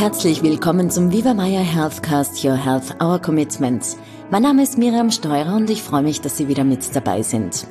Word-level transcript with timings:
Herzlich 0.00 0.42
willkommen 0.42 0.90
zum 0.90 1.12
Viva 1.12 1.34
Maya 1.34 1.60
Healthcast 1.60 2.42
Your 2.42 2.56
Health 2.56 3.02
Our 3.02 3.18
Commitments. 3.18 3.98
Mein 4.30 4.44
Name 4.44 4.62
ist 4.62 4.78
Miriam 4.78 5.10
Steurer 5.10 5.54
und 5.54 5.68
ich 5.68 5.82
freue 5.82 6.02
mich, 6.02 6.22
dass 6.22 6.38
Sie 6.38 6.48
wieder 6.48 6.64
mit 6.64 6.96
dabei 6.96 7.20
sind. 7.20 7.66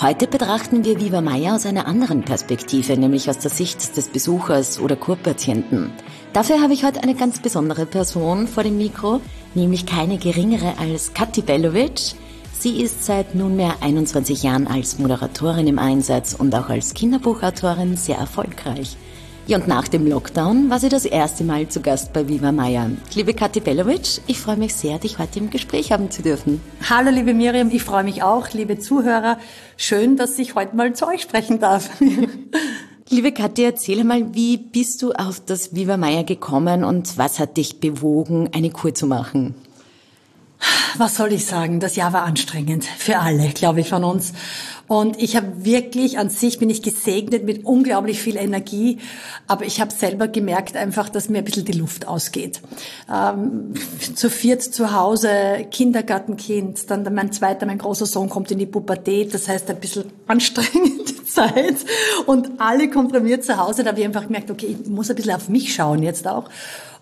Heute 0.00 0.28
betrachten 0.28 0.84
wir 0.84 1.00
Viva 1.00 1.20
Maya 1.20 1.56
aus 1.56 1.66
einer 1.66 1.88
anderen 1.88 2.22
Perspektive, 2.22 2.96
nämlich 2.96 3.28
aus 3.28 3.38
der 3.38 3.50
Sicht 3.50 3.96
des 3.96 4.10
Besuchers 4.10 4.78
oder 4.78 4.94
Kurpatienten. 4.94 5.90
Dafür 6.32 6.62
habe 6.62 6.72
ich 6.72 6.84
heute 6.84 7.02
eine 7.02 7.16
ganz 7.16 7.40
besondere 7.40 7.84
Person 7.84 8.46
vor 8.46 8.62
dem 8.62 8.78
Mikro, 8.78 9.20
nämlich 9.56 9.84
keine 9.84 10.18
geringere 10.18 10.78
als 10.78 11.14
Kathi 11.14 11.42
Belovic. 11.42 12.14
Sie 12.60 12.80
ist 12.80 13.04
seit 13.04 13.34
nunmehr 13.34 13.74
21 13.80 14.44
Jahren 14.44 14.68
als 14.68 15.00
Moderatorin 15.00 15.66
im 15.66 15.80
Einsatz 15.80 16.32
und 16.32 16.54
auch 16.54 16.68
als 16.68 16.94
Kinderbuchautorin 16.94 17.96
sehr 17.96 18.18
erfolgreich. 18.18 18.96
Ja, 19.48 19.58
und 19.58 19.66
nach 19.66 19.88
dem 19.88 20.06
Lockdown 20.06 20.70
war 20.70 20.78
sie 20.78 20.88
das 20.88 21.04
erste 21.04 21.42
Mal 21.42 21.66
zu 21.66 21.80
Gast 21.80 22.12
bei 22.12 22.28
Viva 22.28 22.52
Maya. 22.52 22.88
Liebe 23.14 23.34
Kathi 23.34 23.58
Belovic, 23.58 24.20
ich 24.28 24.38
freue 24.38 24.56
mich 24.56 24.72
sehr, 24.72 25.00
dich 25.00 25.18
heute 25.18 25.40
im 25.40 25.50
Gespräch 25.50 25.90
haben 25.90 26.12
zu 26.12 26.22
dürfen. 26.22 26.60
Hallo, 26.88 27.10
liebe 27.10 27.34
Miriam, 27.34 27.68
ich 27.72 27.82
freue 27.82 28.04
mich 28.04 28.22
auch, 28.22 28.50
liebe 28.50 28.78
Zuhörer. 28.78 29.38
Schön, 29.76 30.16
dass 30.16 30.38
ich 30.38 30.54
heute 30.54 30.76
mal 30.76 30.94
zu 30.94 31.08
euch 31.08 31.22
sprechen 31.22 31.58
darf. 31.58 31.90
Liebe 33.08 33.32
Kathi, 33.32 33.64
erzähle 33.64 34.04
mal, 34.04 34.32
wie 34.32 34.56
bist 34.56 35.02
du 35.02 35.12
auf 35.12 35.40
das 35.44 35.74
Viva 35.74 35.98
Maya 35.98 36.22
gekommen 36.22 36.82
und 36.82 37.18
was 37.18 37.38
hat 37.40 37.58
dich 37.58 37.78
bewogen, 37.78 38.48
eine 38.54 38.70
Kur 38.70 38.94
zu 38.94 39.06
machen? 39.06 39.54
Was 40.98 41.16
soll 41.16 41.32
ich 41.32 41.46
sagen? 41.46 41.80
Das 41.80 41.96
Jahr 41.96 42.12
war 42.12 42.24
anstrengend 42.24 42.84
für 42.84 43.18
alle, 43.18 43.48
glaube 43.50 43.80
ich, 43.80 43.88
von 43.88 44.04
uns. 44.04 44.32
Und 44.88 45.22
ich 45.22 45.36
habe 45.36 45.64
wirklich, 45.64 46.18
an 46.18 46.28
sich 46.28 46.58
bin 46.58 46.68
ich 46.68 46.82
gesegnet 46.82 47.44
mit 47.44 47.64
unglaublich 47.64 48.20
viel 48.20 48.36
Energie, 48.36 48.98
aber 49.46 49.64
ich 49.64 49.80
habe 49.80 49.90
selber 49.90 50.28
gemerkt 50.28 50.76
einfach, 50.76 51.08
dass 51.08 51.30
mir 51.30 51.38
ein 51.38 51.44
bisschen 51.44 51.64
die 51.64 51.72
Luft 51.72 52.06
ausgeht. 52.06 52.60
Ähm, 53.10 53.72
zu 54.14 54.28
viert 54.28 54.62
zu 54.62 54.92
Hause, 54.92 55.66
Kindergartenkind, 55.70 56.90
dann 56.90 57.04
mein 57.14 57.32
zweiter, 57.32 57.64
mein 57.64 57.78
großer 57.78 58.04
Sohn 58.04 58.28
kommt 58.28 58.50
in 58.50 58.58
die 58.58 58.66
Pubertät, 58.66 59.32
das 59.32 59.48
heißt 59.48 59.70
ein 59.70 59.80
bisschen 59.80 60.12
anstrengende 60.26 61.24
Zeit 61.24 61.76
und 62.26 62.60
alle 62.60 62.90
komprimiert 62.90 63.44
zu 63.44 63.56
Hause, 63.56 63.84
da 63.84 63.90
habe 63.90 64.00
ich 64.00 64.04
einfach 64.04 64.26
gemerkt, 64.26 64.50
okay, 64.50 64.76
ich 64.78 64.90
muss 64.90 65.08
ein 65.08 65.16
bisschen 65.16 65.34
auf 65.34 65.48
mich 65.48 65.74
schauen 65.74 66.02
jetzt 66.02 66.28
auch 66.28 66.50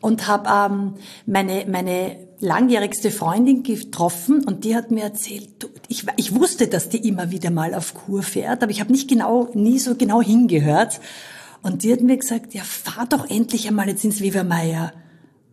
und 0.00 0.28
habe 0.28 0.48
ähm, 0.48 0.94
meine, 1.26 1.64
meine 1.66 2.29
langjährigste 2.40 3.10
Freundin 3.10 3.62
getroffen 3.62 4.44
und 4.44 4.64
die 4.64 4.74
hat 4.74 4.90
mir 4.90 5.04
erzählt, 5.04 5.68
ich, 5.88 6.06
ich 6.16 6.34
wusste, 6.34 6.68
dass 6.68 6.88
die 6.88 7.06
immer 7.06 7.30
wieder 7.30 7.50
mal 7.50 7.74
auf 7.74 7.94
Kur 7.94 8.22
fährt, 8.22 8.62
aber 8.62 8.72
ich 8.72 8.80
habe 8.80 8.92
nicht 8.92 9.08
genau, 9.08 9.48
nie 9.54 9.78
so 9.78 9.94
genau 9.94 10.22
hingehört. 10.22 11.00
Und 11.62 11.82
die 11.82 11.92
hat 11.92 12.00
mir 12.00 12.16
gesagt, 12.16 12.54
ja, 12.54 12.62
fahr 12.62 13.06
doch 13.06 13.28
endlich 13.28 13.68
einmal 13.68 13.88
jetzt 13.88 14.04
ins 14.04 14.22
Wevermeier. 14.22 14.92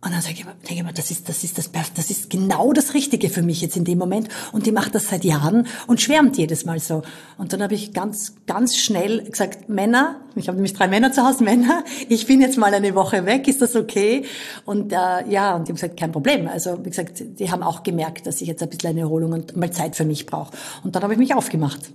Und 0.00 0.12
dann 0.12 0.20
sage 0.20 0.34
ich, 0.34 0.44
denke 0.44 0.74
ich 0.74 0.82
mal, 0.84 0.92
das 0.92 1.10
ist, 1.10 1.28
das 1.28 1.42
ist 1.42 1.58
das, 1.58 1.72
das 1.72 2.08
ist 2.08 2.30
genau 2.30 2.72
das 2.72 2.94
Richtige 2.94 3.28
für 3.28 3.42
mich 3.42 3.60
jetzt 3.62 3.76
in 3.76 3.84
dem 3.84 3.98
Moment. 3.98 4.28
Und 4.52 4.64
die 4.64 4.70
macht 4.70 4.94
das 4.94 5.08
seit 5.08 5.24
Jahren 5.24 5.66
und 5.88 6.00
schwärmt 6.00 6.38
jedes 6.38 6.64
Mal 6.64 6.78
so. 6.78 7.02
Und 7.36 7.52
dann 7.52 7.64
habe 7.64 7.74
ich 7.74 7.92
ganz, 7.92 8.34
ganz 8.46 8.76
schnell 8.76 9.24
gesagt, 9.24 9.68
Männer, 9.68 10.20
ich 10.36 10.46
habe 10.46 10.56
nämlich 10.56 10.72
drei 10.72 10.86
Männer 10.86 11.10
zu 11.10 11.26
Hause, 11.26 11.42
Männer, 11.44 11.84
ich 12.08 12.26
bin 12.28 12.40
jetzt 12.40 12.58
mal 12.58 12.72
eine 12.72 12.94
Woche 12.94 13.26
weg, 13.26 13.48
ist 13.48 13.60
das 13.60 13.74
okay? 13.74 14.24
Und 14.64 14.92
äh, 14.92 15.28
ja, 15.28 15.56
und 15.56 15.66
die 15.66 15.72
haben 15.72 15.76
gesagt, 15.76 15.96
kein 15.96 16.12
Problem. 16.12 16.46
Also 16.46 16.78
wie 16.84 16.90
gesagt, 16.90 17.24
die 17.40 17.50
haben 17.50 17.64
auch 17.64 17.82
gemerkt, 17.82 18.24
dass 18.28 18.40
ich 18.40 18.46
jetzt 18.46 18.62
ein 18.62 18.68
bisschen 18.68 18.90
eine 18.90 19.00
Erholung 19.00 19.32
und 19.32 19.56
mal 19.56 19.72
Zeit 19.72 19.96
für 19.96 20.04
mich 20.04 20.26
brauche. 20.26 20.56
Und 20.84 20.94
dann 20.94 21.02
habe 21.02 21.14
ich 21.14 21.18
mich 21.18 21.34
aufgemacht. 21.34 21.90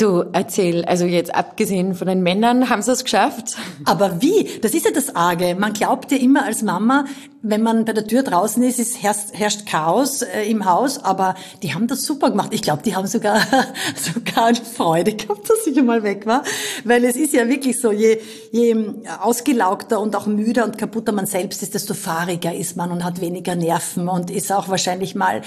Du 0.00 0.24
erzähl, 0.32 0.86
also 0.86 1.04
jetzt 1.04 1.34
abgesehen 1.34 1.94
von 1.94 2.08
den 2.08 2.22
Männern, 2.22 2.70
haben 2.70 2.80
sie 2.80 2.90
es 2.90 3.04
geschafft? 3.04 3.58
Aber 3.84 4.22
wie? 4.22 4.48
Das 4.62 4.72
ist 4.72 4.86
ja 4.86 4.92
das 4.92 5.14
Arge. 5.14 5.54
Man 5.54 5.74
glaubt 5.74 6.10
ja 6.10 6.16
immer 6.16 6.46
als 6.46 6.62
Mama, 6.62 7.04
wenn 7.42 7.62
man 7.62 7.86
bei 7.86 7.92
der 7.92 8.06
Tür 8.06 8.22
draußen 8.22 8.62
ist, 8.62 8.78
ist 8.78 9.02
herrscht, 9.02 9.32
herrscht 9.32 9.66
Chaos 9.66 10.22
äh, 10.22 10.42
im 10.50 10.66
Haus, 10.66 11.02
aber 11.02 11.34
die 11.62 11.72
haben 11.72 11.86
das 11.86 12.02
super 12.02 12.30
gemacht. 12.30 12.50
Ich 12.52 12.60
glaube, 12.60 12.82
die 12.82 12.94
haben 12.94 13.06
sogar 13.06 13.40
sogar 13.96 14.46
eine 14.46 14.56
Freude 14.56 15.14
gehabt, 15.14 15.48
dass 15.48 15.66
ich 15.66 15.78
einmal 15.78 16.02
weg 16.02 16.26
war, 16.26 16.44
weil 16.84 17.04
es 17.04 17.16
ist 17.16 17.32
ja 17.32 17.48
wirklich 17.48 17.80
so, 17.80 17.92
je, 17.92 18.18
je 18.52 18.76
ausgelaugter 19.20 20.00
und 20.00 20.14
auch 20.16 20.26
müder 20.26 20.64
und 20.64 20.76
kaputter 20.76 21.12
man 21.12 21.26
selbst 21.26 21.62
ist, 21.62 21.74
desto 21.74 21.94
fahriger 21.94 22.54
ist 22.54 22.76
man 22.76 22.90
und 22.90 23.04
hat 23.04 23.20
weniger 23.20 23.54
Nerven 23.54 24.08
und 24.08 24.30
ist 24.30 24.52
auch 24.52 24.68
wahrscheinlich 24.68 25.14
mal 25.14 25.40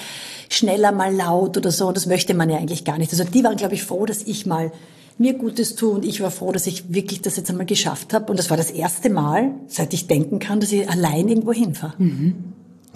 schneller, 0.50 0.92
mal 0.92 1.14
laut 1.14 1.58
oder 1.58 1.72
so. 1.72 1.92
Das 1.92 2.08
möchte 2.08 2.34
man 2.34 2.50
ja 2.50 2.58
eigentlich 2.58 2.86
gar 2.86 2.98
nicht. 2.98 3.12
Also 3.12 3.24
die 3.24 3.44
waren, 3.44 3.58
glaube 3.58 3.76
ich, 3.76 3.84
froh, 3.84 4.06
dass 4.06 4.24
ich 4.24 4.43
mal 4.46 4.72
mir 5.18 5.34
Gutes 5.34 5.76
tue. 5.76 5.92
Und 5.92 6.06
ich 6.06 6.22
war 6.22 6.32
froh, 6.32 6.52
dass 6.52 6.68
ich 6.68 6.94
wirklich 6.94 7.22
das 7.22 7.38
jetzt 7.38 7.50
einmal 7.50 7.66
geschafft 7.66 8.14
habe. 8.14 8.32
Und 8.32 8.38
das 8.38 8.50
war 8.50 8.58
das 8.58 8.72
erste 8.72 9.10
Mal, 9.10 9.52
seit 9.68 9.94
ich 9.94 10.08
denken 10.08 10.40
kann, 10.40 10.60
dass 10.60 10.72
ich 10.72 10.90
allein 10.90 11.28
irgendwo 11.28 11.54
hinfahre. 11.54 11.94
Mhm. 11.98 12.54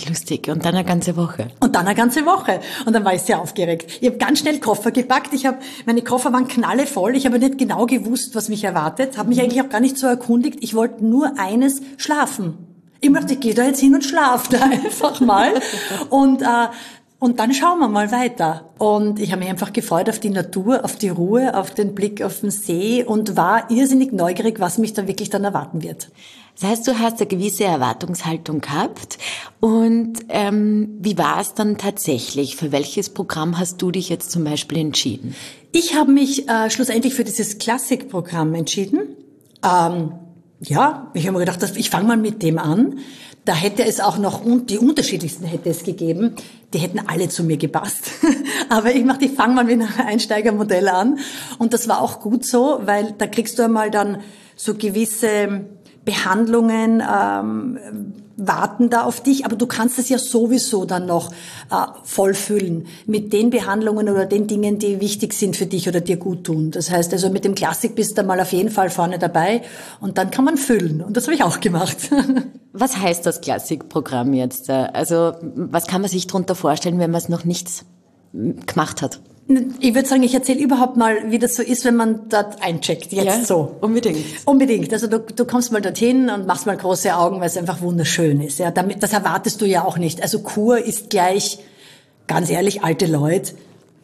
Lustig. 0.08 0.48
Und 0.48 0.64
dann 0.64 0.76
eine 0.76 0.86
ganze 0.86 1.16
Woche. 1.16 1.48
Und 1.60 1.76
dann 1.76 1.88
eine 1.88 1.96
ganze 1.96 2.26
Woche. 2.26 2.60
Und 2.86 2.94
dann 2.94 3.04
war 3.04 3.16
ich 3.16 3.22
sehr 3.24 3.42
aufgeregt. 3.42 3.98
Ich 4.00 4.08
habe 4.08 4.18
ganz 4.18 4.40
schnell 4.40 4.60
Koffer 4.60 4.92
gepackt. 4.92 5.34
Ich 5.34 5.46
habe 5.48 5.58
meine 5.88 6.04
Koffer 6.04 6.32
waren 6.32 6.48
knallevoll. 6.48 7.16
Ich 7.16 7.26
habe 7.26 7.40
nicht 7.40 7.58
genau 7.58 7.88
gewusst, 7.88 8.36
was 8.36 8.48
mich 8.48 8.64
erwartet. 8.64 9.18
Habe 9.18 9.30
mich 9.30 9.42
eigentlich 9.42 9.62
auch 9.62 9.70
gar 9.70 9.80
nicht 9.80 9.98
so 9.98 10.06
erkundigt. 10.06 10.60
Ich 10.62 10.76
wollte 10.76 11.04
nur 11.04 11.40
eines 11.40 11.82
schlafen. 11.98 12.54
Ich 13.00 13.12
dachte, 13.12 13.34
ich 13.34 13.40
gehe 13.40 13.54
da 13.54 13.66
jetzt 13.66 13.80
hin 13.80 13.96
und 13.96 14.04
schlafe 14.04 14.56
da 14.56 14.66
einfach 14.72 15.20
mal. 15.20 15.54
Und 16.10 16.42
äh, 16.42 16.68
und 17.20 17.40
dann 17.40 17.54
schauen 17.54 17.80
wir 17.80 17.88
mal 17.88 18.12
weiter. 18.12 18.70
Und 18.78 19.20
ich 19.20 19.32
habe 19.32 19.40
mich 19.40 19.50
einfach 19.50 19.74
gefreut 19.74 20.10
auf 20.10 20.20
die 20.20 20.30
Natur, 20.30 20.86
auf 20.86 20.98
die 20.98 21.10
Ruhe, 21.10 21.56
auf 21.58 21.74
den 21.74 21.96
Blick 21.96 22.22
auf 22.22 22.42
den 22.42 22.52
See 22.52 23.04
und 23.04 23.36
war 23.36 23.72
irrsinnig 23.72 24.14
neugierig, 24.14 24.60
was 24.60 24.78
mich 24.78 24.94
da 24.94 25.08
wirklich 25.08 25.30
dann 25.30 25.44
erwarten 25.44 25.82
wird. 25.82 26.10
Das 26.60 26.70
heißt, 26.70 26.88
du 26.88 26.98
hast 27.00 27.20
eine 27.20 27.28
gewisse 27.28 27.66
Erwartungshaltung 27.66 28.62
gehabt. 28.62 29.18
Und 29.60 30.14
ähm, 30.30 30.98
wie 31.00 31.18
war 31.18 31.40
es 31.40 31.54
dann 31.54 31.78
tatsächlich? 31.78 32.56
Für 32.56 32.72
welches 32.72 33.10
Programm 33.10 33.60
hast 33.60 33.82
du 33.82 33.92
dich 33.92 34.10
jetzt 34.10 34.32
zum 34.32 34.44
Beispiel 34.44 34.80
entschieden? 34.80 35.36
Ich 35.72 35.96
habe 35.96 36.12
mich 36.12 36.48
äh, 36.48 36.70
schlussendlich 36.70 37.14
für 37.14 37.24
dieses 37.24 37.58
Klassikprogramm 37.58 38.54
entschieden. 38.56 39.02
Ähm, 39.64 40.14
ja, 40.60 41.12
ich 41.14 41.28
habe 41.28 41.38
mir 41.38 41.46
gedacht, 41.46 41.60
ich 41.76 41.90
fange 41.90 42.08
mal 42.08 42.18
mit 42.18 42.42
dem 42.42 42.58
an. 42.58 43.00
Da 43.48 43.56
hätte 43.56 43.86
es 43.86 44.02
auch 44.02 44.18
noch 44.18 44.42
die 44.66 44.78
unterschiedlichsten 44.78 45.46
hätte 45.46 45.70
es 45.70 45.84
gegeben. 45.84 46.36
Die 46.74 46.80
hätten 46.80 47.00
alle 47.08 47.30
zu 47.30 47.46
mir 47.46 47.56
gepasst. 47.56 48.12
Aber 48.70 48.94
ich 48.94 49.06
mache, 49.06 49.24
ich 49.24 49.32
fange 49.32 49.56
mal 49.56 49.64
mit 49.64 49.80
einem 49.80 49.88
Einsteigermodell 50.06 50.90
an. 50.90 51.20
Und 51.58 51.72
das 51.72 51.88
war 51.88 52.02
auch 52.02 52.20
gut 52.20 52.46
so, 52.46 52.82
weil 52.84 53.16
da 53.18 53.26
kriegst 53.26 53.58
du 53.58 53.64
einmal 53.64 53.90
dann 53.90 54.18
so 54.58 54.74
gewisse 54.74 55.64
Behandlungen 56.04 57.02
ähm, 57.02 57.80
warten 58.38 58.90
da 58.90 59.04
auf 59.04 59.22
dich, 59.22 59.46
aber 59.46 59.56
du 59.56 59.66
kannst 59.66 60.00
es 60.00 60.10
ja 60.10 60.18
sowieso 60.18 60.86
dann 60.86 61.08
noch 61.08 61.32
äh, 61.32 61.76
vollfüllen 62.04 62.86
mit 63.06 63.34
den 63.34 63.50
Behandlungen 63.50 64.10
oder 64.10 64.26
den 64.26 64.48
Dingen, 64.48 64.80
die 64.80 65.02
wichtig 65.02 65.34
sind 65.34 65.56
für 65.56 65.66
dich 65.66 65.88
oder 65.90 66.02
dir 66.02 66.18
gut 66.18 66.44
tun. 66.46 66.72
Das 66.72 66.92
heißt 66.92 67.12
also 67.14 67.30
mit 67.30 67.44
dem 67.44 67.56
Klassik 67.56 67.96
bist 67.96 68.18
du 68.18 68.24
mal 68.24 68.40
auf 68.40 68.54
jeden 68.54 68.70
Fall 68.70 68.90
vorne 68.90 69.18
dabei 69.20 69.64
und 70.00 70.18
dann 70.18 70.32
kann 70.32 70.46
man 70.46 70.58
füllen 70.58 71.02
und 71.02 71.18
das 71.18 71.26
habe 71.26 71.36
ich 71.36 71.44
auch 71.44 71.60
gemacht. 71.60 71.98
Was 72.74 72.98
heißt 72.98 73.26
das 73.26 73.42
Klassikprogramm 73.42 74.34
jetzt? 74.34 74.70
Also 74.70 75.34
was 75.56 75.88
kann 75.88 76.02
man 76.02 76.12
sich 76.12 76.28
darunter 76.28 76.54
vorstellen, 76.54 77.00
wenn 77.00 77.10
man 77.10 77.20
es 77.20 77.28
noch 77.28 77.44
nicht 77.44 77.86
gemacht 78.34 79.02
hat? 79.02 79.20
Ich 79.80 79.96
würde 79.96 80.08
sagen, 80.08 80.24
ich 80.24 80.34
erzähle 80.34 80.60
überhaupt 80.60 80.98
mal, 80.98 81.32
wie 81.32 81.40
das 81.40 81.56
so 81.56 81.64
ist, 81.64 81.86
wenn 81.86 81.96
man 81.96 82.28
dort 82.28 82.62
eincheckt. 82.62 83.14
Jetzt 83.14 83.26
ja, 83.26 83.44
so. 83.46 83.78
Unbedingt. 83.80 84.26
Unbedingt. 84.46 84.92
Also 84.92 85.08
du, 85.08 85.20
du 85.20 85.46
kommst 85.46 85.72
mal 85.72 85.82
dorthin 85.82 86.30
und 86.30 86.48
machst 86.48 86.66
mal 86.66 86.76
große 86.76 87.16
Augen, 87.16 87.40
weil 87.40 87.48
es 87.48 87.56
einfach 87.56 87.80
wunderschön 87.80 88.42
ist. 88.42 88.60
Ja, 88.60 88.72
damit, 88.72 89.02
das 89.02 89.14
erwartest 89.14 89.62
du 89.62 89.66
ja 89.66 89.86
auch 89.86 89.98
nicht. 89.98 90.22
Also 90.22 90.40
Kur 90.40 90.80
ist 90.80 91.10
gleich, 91.10 91.60
ganz 92.28 92.50
ehrlich, 92.50 92.84
alte 92.84 93.06
Leute 93.06 93.54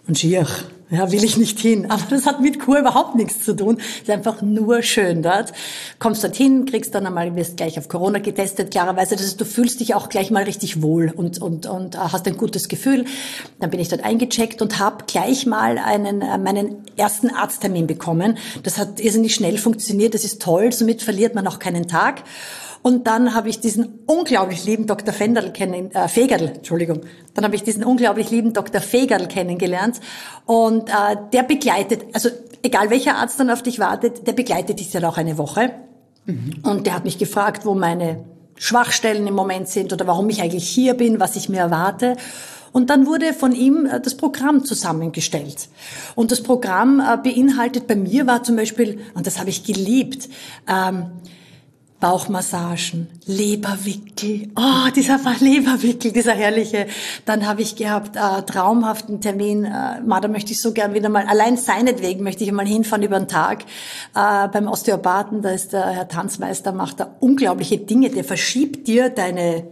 und 0.07 0.17
schier. 0.17 0.47
Ja, 0.93 1.11
will 1.11 1.23
ich 1.23 1.37
nicht 1.37 1.59
hin. 1.59 1.89
Aber 1.89 2.03
das 2.07 2.27
hat 2.27 2.39
mit 2.39 2.59
Kur 2.59 2.77
überhaupt 2.77 3.15
nichts 3.15 3.43
zu 3.43 3.55
tun. 3.55 3.77
Es 3.79 4.03
ist 4.03 4.09
einfach 4.11 4.43
nur 4.43 4.83
schön 4.83 5.23
dort. 5.23 5.51
Kommst 5.97 6.23
dorthin, 6.23 6.65
kriegst 6.67 6.93
dann 6.93 7.07
einmal, 7.07 7.35
wirst 7.35 7.57
gleich 7.57 7.79
auf 7.79 7.87
Corona 7.87 8.19
getestet, 8.19 8.69
klarerweise. 8.69 9.15
Das 9.15 9.25
heißt, 9.25 9.41
du 9.41 9.45
fühlst 9.45 9.79
dich 9.79 9.95
auch 9.95 10.07
gleich 10.07 10.29
mal 10.29 10.43
richtig 10.43 10.83
wohl 10.83 11.11
und, 11.15 11.41
und, 11.41 11.65
und 11.65 11.97
hast 11.97 12.27
ein 12.27 12.37
gutes 12.37 12.67
Gefühl. 12.67 13.05
Dann 13.59 13.71
bin 13.71 13.79
ich 13.79 13.89
dort 13.89 14.03
eingecheckt 14.03 14.61
und 14.61 14.77
habe 14.77 15.05
gleich 15.07 15.47
mal 15.47 15.79
einen, 15.79 16.21
äh, 16.21 16.37
meinen 16.37 16.83
ersten 16.95 17.31
Arzttermin 17.31 17.87
bekommen. 17.87 18.37
Das 18.61 18.77
hat 18.77 18.99
irrsinnig 18.99 19.33
schnell 19.33 19.57
funktioniert. 19.57 20.13
Das 20.13 20.23
ist 20.23 20.43
toll. 20.43 20.71
Somit 20.73 21.01
verliert 21.01 21.33
man 21.33 21.47
auch 21.47 21.57
keinen 21.57 21.87
Tag. 21.87 22.21
Und 22.83 23.07
dann 23.07 23.33
habe 23.33 23.47
ich 23.47 23.61
diesen 23.61 24.01
unglaublich 24.07 24.65
lieben 24.65 24.87
Dr. 24.87 25.13
Fenderl 25.13 25.53
kennen, 25.53 25.89
äh, 25.91 26.09
Fegerl, 26.09 26.49
Entschuldigung. 26.55 27.01
Dann 27.33 27.45
habe 27.45 27.55
ich 27.55 27.63
diesen 27.63 27.85
unglaublich 27.85 28.29
lieben 28.29 28.51
Dr. 28.51 28.81
Fegerl 28.81 29.27
kennengelernt. 29.27 30.01
Und 30.45 30.89
äh, 30.89 31.15
der 31.31 31.43
begleitet, 31.43 32.05
also 32.11 32.29
egal 32.61 32.89
welcher 32.89 33.15
Arzt 33.15 33.39
dann 33.39 33.49
auf 33.49 33.63
dich 33.63 33.79
wartet, 33.79 34.27
der 34.27 34.33
begleitet 34.33 34.79
dich 34.79 34.91
dann 34.91 35.05
auch 35.05 35.17
eine 35.17 35.37
Woche. 35.37 35.71
Mhm. 36.25 36.55
Und 36.63 36.85
der 36.85 36.93
hat 36.93 37.05
mich 37.05 37.17
gefragt, 37.17 37.65
wo 37.65 37.73
meine 37.73 38.25
Schwachstellen 38.57 39.25
im 39.27 39.33
Moment 39.33 39.69
sind 39.69 39.93
oder 39.93 40.05
warum 40.05 40.29
ich 40.29 40.41
eigentlich 40.41 40.67
hier 40.67 40.93
bin, 40.93 41.21
was 41.21 41.37
ich 41.37 41.47
mir 41.47 41.59
erwarte. 41.59 42.17
Und 42.73 42.89
dann 42.89 43.05
wurde 43.05 43.33
von 43.33 43.53
ihm 43.53 43.85
äh, 43.85 44.01
das 44.01 44.17
Programm 44.17 44.65
zusammengestellt. 44.65 45.69
Und 46.15 46.33
das 46.33 46.43
Programm 46.43 46.99
äh, 46.99 47.15
beinhaltet 47.17 47.87
bei 47.87 47.95
mir 47.95 48.27
war 48.27 48.43
zum 48.43 48.57
Beispiel, 48.57 48.99
und 49.13 49.25
das 49.25 49.39
habe 49.39 49.49
ich 49.49 49.63
geliebt, 49.63 50.27
ähm, 50.67 51.05
Bauchmassagen, 52.03 53.07
Leberwickel, 53.27 54.49
oh, 54.57 54.89
dieser 54.93 55.17
Leberwickel, 55.39 56.11
dieser 56.11 56.33
herrliche. 56.33 56.87
Dann 57.23 57.47
habe 57.47 57.61
ich 57.61 57.77
gehabt, 57.77 58.17
äh, 58.17 58.41
traumhaften 58.41 59.21
Termin, 59.21 59.63
äh, 59.63 60.01
Ma, 60.05 60.19
da 60.19 60.27
möchte 60.27 60.51
ich 60.51 60.61
so 60.61 60.73
gern 60.73 60.93
wieder 60.93 61.07
mal, 61.07 61.25
allein 61.25 61.55
seinetwegen 61.55 62.21
möchte 62.21 62.43
ich 62.43 62.51
mal 62.51 62.67
hinfahren 62.67 63.03
über 63.03 63.17
den 63.17 63.29
Tag 63.29 63.63
äh, 64.15 64.49
beim 64.49 64.67
Osteopathen, 64.67 65.41
da 65.41 65.51
ist 65.51 65.71
der 65.71 65.85
Herr 65.91 66.09
Tanzmeister, 66.09 66.73
macht 66.73 66.99
da 66.99 67.15
unglaubliche 67.21 67.77
Dinge, 67.77 68.09
der 68.09 68.25
verschiebt 68.25 68.85
dir 68.89 69.09
deine 69.09 69.67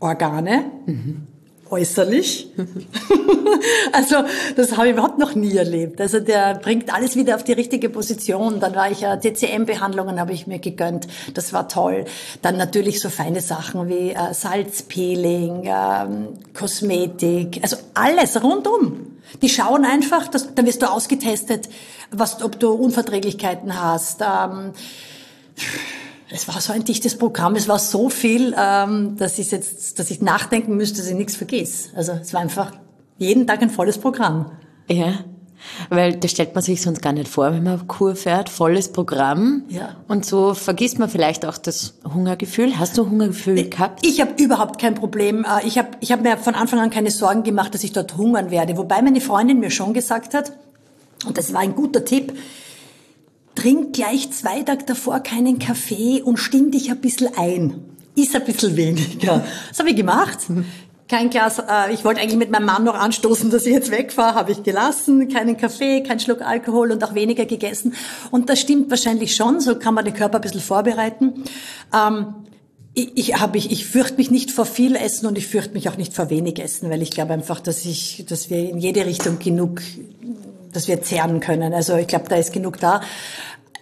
Organe. 0.00 0.72
Mhm 0.86 1.29
äußerlich. 1.70 2.48
also 3.92 4.16
das 4.56 4.76
habe 4.76 4.88
ich 4.88 4.92
überhaupt 4.94 5.18
noch 5.18 5.34
nie 5.34 5.56
erlebt. 5.56 6.00
Also 6.00 6.20
der 6.20 6.54
bringt 6.54 6.92
alles 6.92 7.16
wieder 7.16 7.36
auf 7.36 7.44
die 7.44 7.52
richtige 7.52 7.88
Position. 7.88 8.60
Dann 8.60 8.74
war 8.74 8.90
ich 8.90 9.00
ja 9.00 9.16
TCM-Behandlungen 9.16 10.20
habe 10.20 10.32
ich 10.32 10.46
mir 10.46 10.58
gegönnt. 10.58 11.06
Das 11.34 11.52
war 11.52 11.68
toll. 11.68 12.04
Dann 12.42 12.56
natürlich 12.56 13.00
so 13.00 13.08
feine 13.08 13.40
Sachen 13.40 13.88
wie 13.88 14.10
äh, 14.10 14.34
Salzpeeling, 14.34 15.62
ähm, 15.64 16.28
Kosmetik, 16.54 17.60
also 17.62 17.76
alles 17.94 18.42
rundum. 18.42 19.18
Die 19.42 19.48
schauen 19.48 19.84
einfach, 19.84 20.28
dass, 20.28 20.54
dann 20.54 20.66
wirst 20.66 20.82
du 20.82 20.90
ausgetestet, 20.90 21.68
was, 22.10 22.42
ob 22.42 22.58
du 22.58 22.72
Unverträglichkeiten 22.72 23.80
hast. 23.80 24.22
Ähm, 24.22 24.72
es 26.32 26.48
war 26.48 26.60
so 26.60 26.72
ein 26.72 26.84
dichtes 26.84 27.18
Programm, 27.18 27.56
es 27.56 27.68
war 27.68 27.78
so 27.78 28.08
viel, 28.08 28.54
ähm, 28.56 29.16
dass 29.16 29.38
ich 29.38 29.50
jetzt, 29.50 29.98
dass 29.98 30.10
ich 30.10 30.20
nachdenken 30.22 30.76
müsste, 30.76 30.98
dass 30.98 31.08
ich 31.08 31.16
nichts 31.16 31.36
vergiss. 31.36 31.90
Also 31.94 32.12
es 32.12 32.32
war 32.32 32.40
einfach 32.40 32.72
jeden 33.18 33.46
Tag 33.46 33.62
ein 33.62 33.70
volles 33.70 33.98
Programm. 33.98 34.52
Ja. 34.88 35.24
Weil 35.90 36.16
das 36.16 36.30
stellt 36.30 36.54
man 36.54 36.64
sich 36.64 36.80
sonst 36.80 37.02
gar 37.02 37.12
nicht 37.12 37.28
vor, 37.28 37.52
wenn 37.52 37.62
man 37.62 37.86
Kur 37.86 38.16
fährt, 38.16 38.48
volles 38.48 38.92
Programm. 38.92 39.64
Ja. 39.68 39.96
Und 40.08 40.24
so 40.24 40.54
vergisst 40.54 40.98
man 40.98 41.10
vielleicht 41.10 41.44
auch 41.44 41.58
das 41.58 41.94
Hungergefühl. 42.04 42.78
Hast 42.78 42.96
du 42.96 43.10
Hungergefühl 43.10 43.68
gehabt? 43.68 44.06
Ich 44.06 44.20
habe 44.20 44.42
überhaupt 44.42 44.80
kein 44.80 44.94
Problem. 44.94 45.44
Äh, 45.44 45.66
ich 45.66 45.78
habe 45.78 45.90
ich 46.00 46.12
hab 46.12 46.22
mir 46.22 46.38
von 46.38 46.54
Anfang 46.54 46.78
an 46.78 46.90
keine 46.90 47.10
Sorgen 47.10 47.42
gemacht, 47.42 47.74
dass 47.74 47.84
ich 47.84 47.92
dort 47.92 48.16
hungern 48.16 48.50
werde. 48.50 48.76
Wobei 48.78 49.02
meine 49.02 49.20
Freundin 49.20 49.60
mir 49.60 49.70
schon 49.70 49.92
gesagt 49.92 50.32
hat, 50.32 50.52
und 51.26 51.36
das 51.36 51.52
war 51.52 51.60
ein 51.60 51.74
guter 51.74 52.04
Tipp, 52.04 52.32
trink 53.60 53.92
gleich 53.92 54.30
zwei 54.30 54.62
Tage 54.62 54.84
davor 54.86 55.20
keinen 55.20 55.58
Kaffee 55.58 56.22
und 56.22 56.38
stimm 56.38 56.70
dich 56.70 56.90
ein 56.90 57.00
bisschen 57.00 57.28
ein. 57.36 57.74
Ist 58.16 58.34
ein 58.34 58.44
bisschen 58.44 58.76
weniger. 58.76 59.44
Das 59.68 59.78
habe 59.78 59.90
ich 59.90 59.96
gemacht. 59.96 60.38
Kein 61.08 61.28
Glas, 61.28 61.58
äh, 61.58 61.92
ich 61.92 62.04
wollte 62.04 62.20
eigentlich 62.20 62.38
mit 62.38 62.50
meinem 62.50 62.66
Mann 62.66 62.84
noch 62.84 62.94
anstoßen, 62.94 63.50
dass 63.50 63.66
ich 63.66 63.72
jetzt 63.72 63.90
wegfahre, 63.90 64.34
habe 64.36 64.52
ich 64.52 64.62
gelassen. 64.62 65.28
Keinen 65.28 65.56
Kaffee, 65.56 66.02
kein 66.02 66.20
Schluck 66.20 66.40
Alkohol 66.40 66.92
und 66.92 67.04
auch 67.04 67.14
weniger 67.14 67.44
gegessen. 67.44 67.94
Und 68.30 68.48
das 68.48 68.60
stimmt 68.60 68.90
wahrscheinlich 68.90 69.34
schon, 69.34 69.60
so 69.60 69.74
kann 69.76 69.92
man 69.92 70.04
den 70.04 70.14
Körper 70.14 70.36
ein 70.38 70.42
bisschen 70.42 70.60
vorbereiten. 70.60 71.44
Ähm, 71.94 72.34
ich, 72.94 73.10
ich, 73.14 73.40
hab, 73.40 73.56
ich, 73.56 73.70
ich 73.70 73.86
fürchte 73.86 74.16
mich 74.16 74.30
nicht 74.30 74.50
vor 74.50 74.64
viel 74.64 74.96
Essen 74.96 75.26
und 75.26 75.36
ich 75.36 75.46
fürchte 75.46 75.74
mich 75.74 75.88
auch 75.88 75.96
nicht 75.96 76.14
vor 76.14 76.30
wenig 76.30 76.60
Essen, 76.62 76.90
weil 76.90 77.02
ich 77.02 77.10
glaube 77.10 77.32
einfach, 77.32 77.60
dass 77.60 77.84
ich, 77.84 78.24
dass 78.28 78.50
wir 78.50 78.70
in 78.70 78.78
jede 78.78 79.04
Richtung 79.04 79.38
genug, 79.38 79.82
dass 80.72 80.88
wir 80.88 81.02
zehren 81.02 81.40
können. 81.40 81.74
Also 81.74 81.96
ich 81.96 82.06
glaube, 82.06 82.26
da 82.28 82.36
ist 82.36 82.52
genug 82.52 82.78
da. 82.78 83.00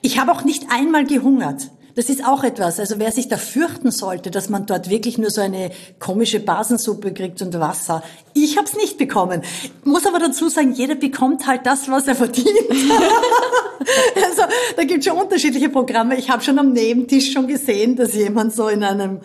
Ich 0.03 0.19
habe 0.19 0.33
auch 0.33 0.45
nicht 0.45 0.67
einmal 0.71 1.05
gehungert. 1.05 1.71
Das 1.99 2.09
ist 2.09 2.25
auch 2.25 2.45
etwas. 2.45 2.79
Also 2.79 3.01
wer 3.01 3.11
sich 3.11 3.27
da 3.27 3.37
fürchten 3.37 3.91
sollte, 3.91 4.31
dass 4.31 4.49
man 4.49 4.67
dort 4.67 4.89
wirklich 4.89 5.19
nur 5.19 5.31
so 5.31 5.41
eine 5.41 5.73
komische 5.99 6.39
Basensuppe 6.39 7.13
kriegt 7.13 7.43
und 7.43 7.59
Wasser. 7.59 8.05
Ich 8.35 8.57
habe 8.57 8.69
es 8.69 8.77
nicht 8.77 8.99
bekommen. 8.99 9.43
Muss 9.83 10.07
aber 10.07 10.21
dazu 10.21 10.49
sagen, 10.49 10.73
jeder 10.73 10.95
bekommt 10.95 11.49
halt 11.49 11.67
das, 11.67 11.91
was 11.91 12.07
er 12.07 12.15
verdient. 12.15 12.49
also 12.71 14.43
da 14.77 14.85
gibt 14.85 15.05
schon 15.05 15.19
unterschiedliche 15.19 15.71
Programme. 15.71 16.17
Ich 16.17 16.31
habe 16.31 16.41
schon 16.45 16.61
am 16.61 16.73
Nebentisch 16.73 17.33
schon 17.33 17.49
gesehen, 17.49 17.97
dass 17.97 18.15
jemand 18.15 18.55
so 18.55 18.69
in 18.69 18.85
einem 18.85 19.21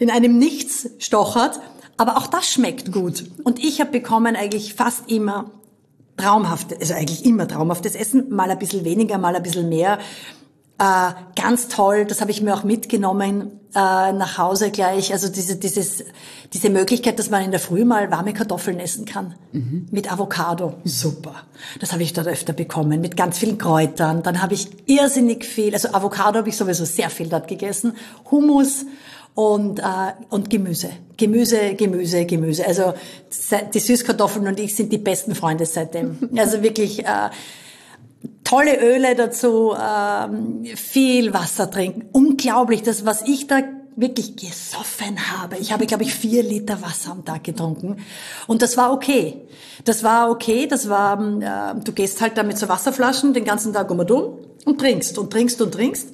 in 0.00 0.10
einem 0.10 0.38
Nichts 0.38 0.90
stochert. 0.98 1.60
Aber 1.96 2.16
auch 2.16 2.26
das 2.26 2.50
schmeckt 2.50 2.90
gut. 2.90 3.26
Und 3.44 3.62
ich 3.62 3.80
habe 3.80 3.92
bekommen 3.92 4.34
eigentlich 4.34 4.74
fast 4.74 5.08
immer 5.08 5.52
traumhaftes, 6.20 6.78
also 6.80 6.94
eigentlich 6.94 7.24
immer 7.24 7.48
traumhaftes 7.48 7.94
Essen, 7.94 8.30
mal 8.30 8.50
ein 8.50 8.58
bisschen 8.58 8.84
weniger, 8.84 9.18
mal 9.18 9.34
ein 9.34 9.42
bisschen 9.42 9.68
mehr. 9.68 9.98
Äh, 10.78 11.12
ganz 11.36 11.68
toll, 11.68 12.06
das 12.06 12.20
habe 12.20 12.30
ich 12.30 12.40
mir 12.40 12.54
auch 12.54 12.64
mitgenommen 12.64 13.60
äh, 13.74 14.12
nach 14.12 14.38
Hause 14.38 14.70
gleich. 14.70 15.12
Also 15.12 15.28
diese, 15.28 15.56
dieses, 15.56 16.04
diese 16.52 16.70
Möglichkeit, 16.70 17.18
dass 17.18 17.30
man 17.30 17.44
in 17.44 17.50
der 17.50 17.60
Früh 17.60 17.84
mal 17.84 18.10
warme 18.10 18.32
Kartoffeln 18.32 18.80
essen 18.80 19.04
kann. 19.04 19.34
Mhm. 19.52 19.88
Mit 19.90 20.10
Avocado. 20.10 20.74
Super. 20.84 21.34
Das 21.80 21.92
habe 21.92 22.02
ich 22.02 22.12
dort 22.12 22.26
öfter 22.26 22.52
bekommen. 22.52 23.00
Mit 23.00 23.16
ganz 23.16 23.38
vielen 23.38 23.58
Kräutern. 23.58 24.22
Dann 24.22 24.42
habe 24.42 24.54
ich 24.54 24.88
irrsinnig 24.88 25.44
viel, 25.44 25.74
also 25.74 25.92
Avocado 25.92 26.38
habe 26.38 26.48
ich 26.48 26.56
sowieso 26.56 26.84
sehr 26.84 27.10
viel 27.10 27.28
dort 27.28 27.46
gegessen. 27.46 27.94
Hummus 28.30 28.86
und, 29.34 29.78
äh, 29.78 29.82
und 30.28 30.50
Gemüse. 30.50 30.90
Gemüse, 31.16 31.74
Gemüse, 31.74 32.24
Gemüse. 32.24 32.66
Also 32.66 32.94
die 33.74 33.78
Süßkartoffeln 33.78 34.46
und 34.46 34.58
ich 34.58 34.74
sind 34.74 34.92
die 34.92 34.98
besten 34.98 35.34
Freunde 35.34 35.66
seitdem. 35.66 36.18
Also 36.36 36.62
wirklich 36.62 37.04
äh, 37.04 37.30
tolle 38.44 38.80
Öle 38.80 39.14
dazu, 39.14 39.74
äh, 39.74 40.76
viel 40.76 41.34
Wasser 41.34 41.70
trinken. 41.70 42.08
Unglaublich, 42.12 42.82
das, 42.82 43.04
was 43.04 43.22
ich 43.22 43.46
da 43.46 43.62
wirklich 43.96 44.36
gesoffen 44.36 45.18
habe. 45.32 45.56
Ich 45.58 45.72
habe, 45.72 45.86
glaube 45.86 46.04
ich, 46.04 46.14
vier 46.14 46.42
Liter 46.42 46.80
Wasser 46.80 47.12
am 47.12 47.24
Tag 47.24 47.44
getrunken. 47.44 47.98
Und 48.46 48.62
das 48.62 48.76
war 48.76 48.92
okay. 48.92 49.42
Das 49.84 50.02
war 50.02 50.30
okay. 50.30 50.66
Das 50.66 50.88
war, 50.88 51.20
äh, 51.20 51.80
du 51.82 51.92
gehst 51.92 52.20
halt 52.20 52.36
da 52.38 52.42
mit 52.42 52.58
so 52.58 52.68
Wasserflaschen 52.68 53.34
den 53.34 53.44
ganzen 53.44 53.72
Tag 53.72 53.90
um 53.90 53.98
und 53.98 54.10
um 54.10 54.38
und 54.64 54.78
trinkst 54.78 55.18
und 55.18 55.30
trinkst 55.30 55.60
und 55.60 55.72
trinkst. 55.72 56.08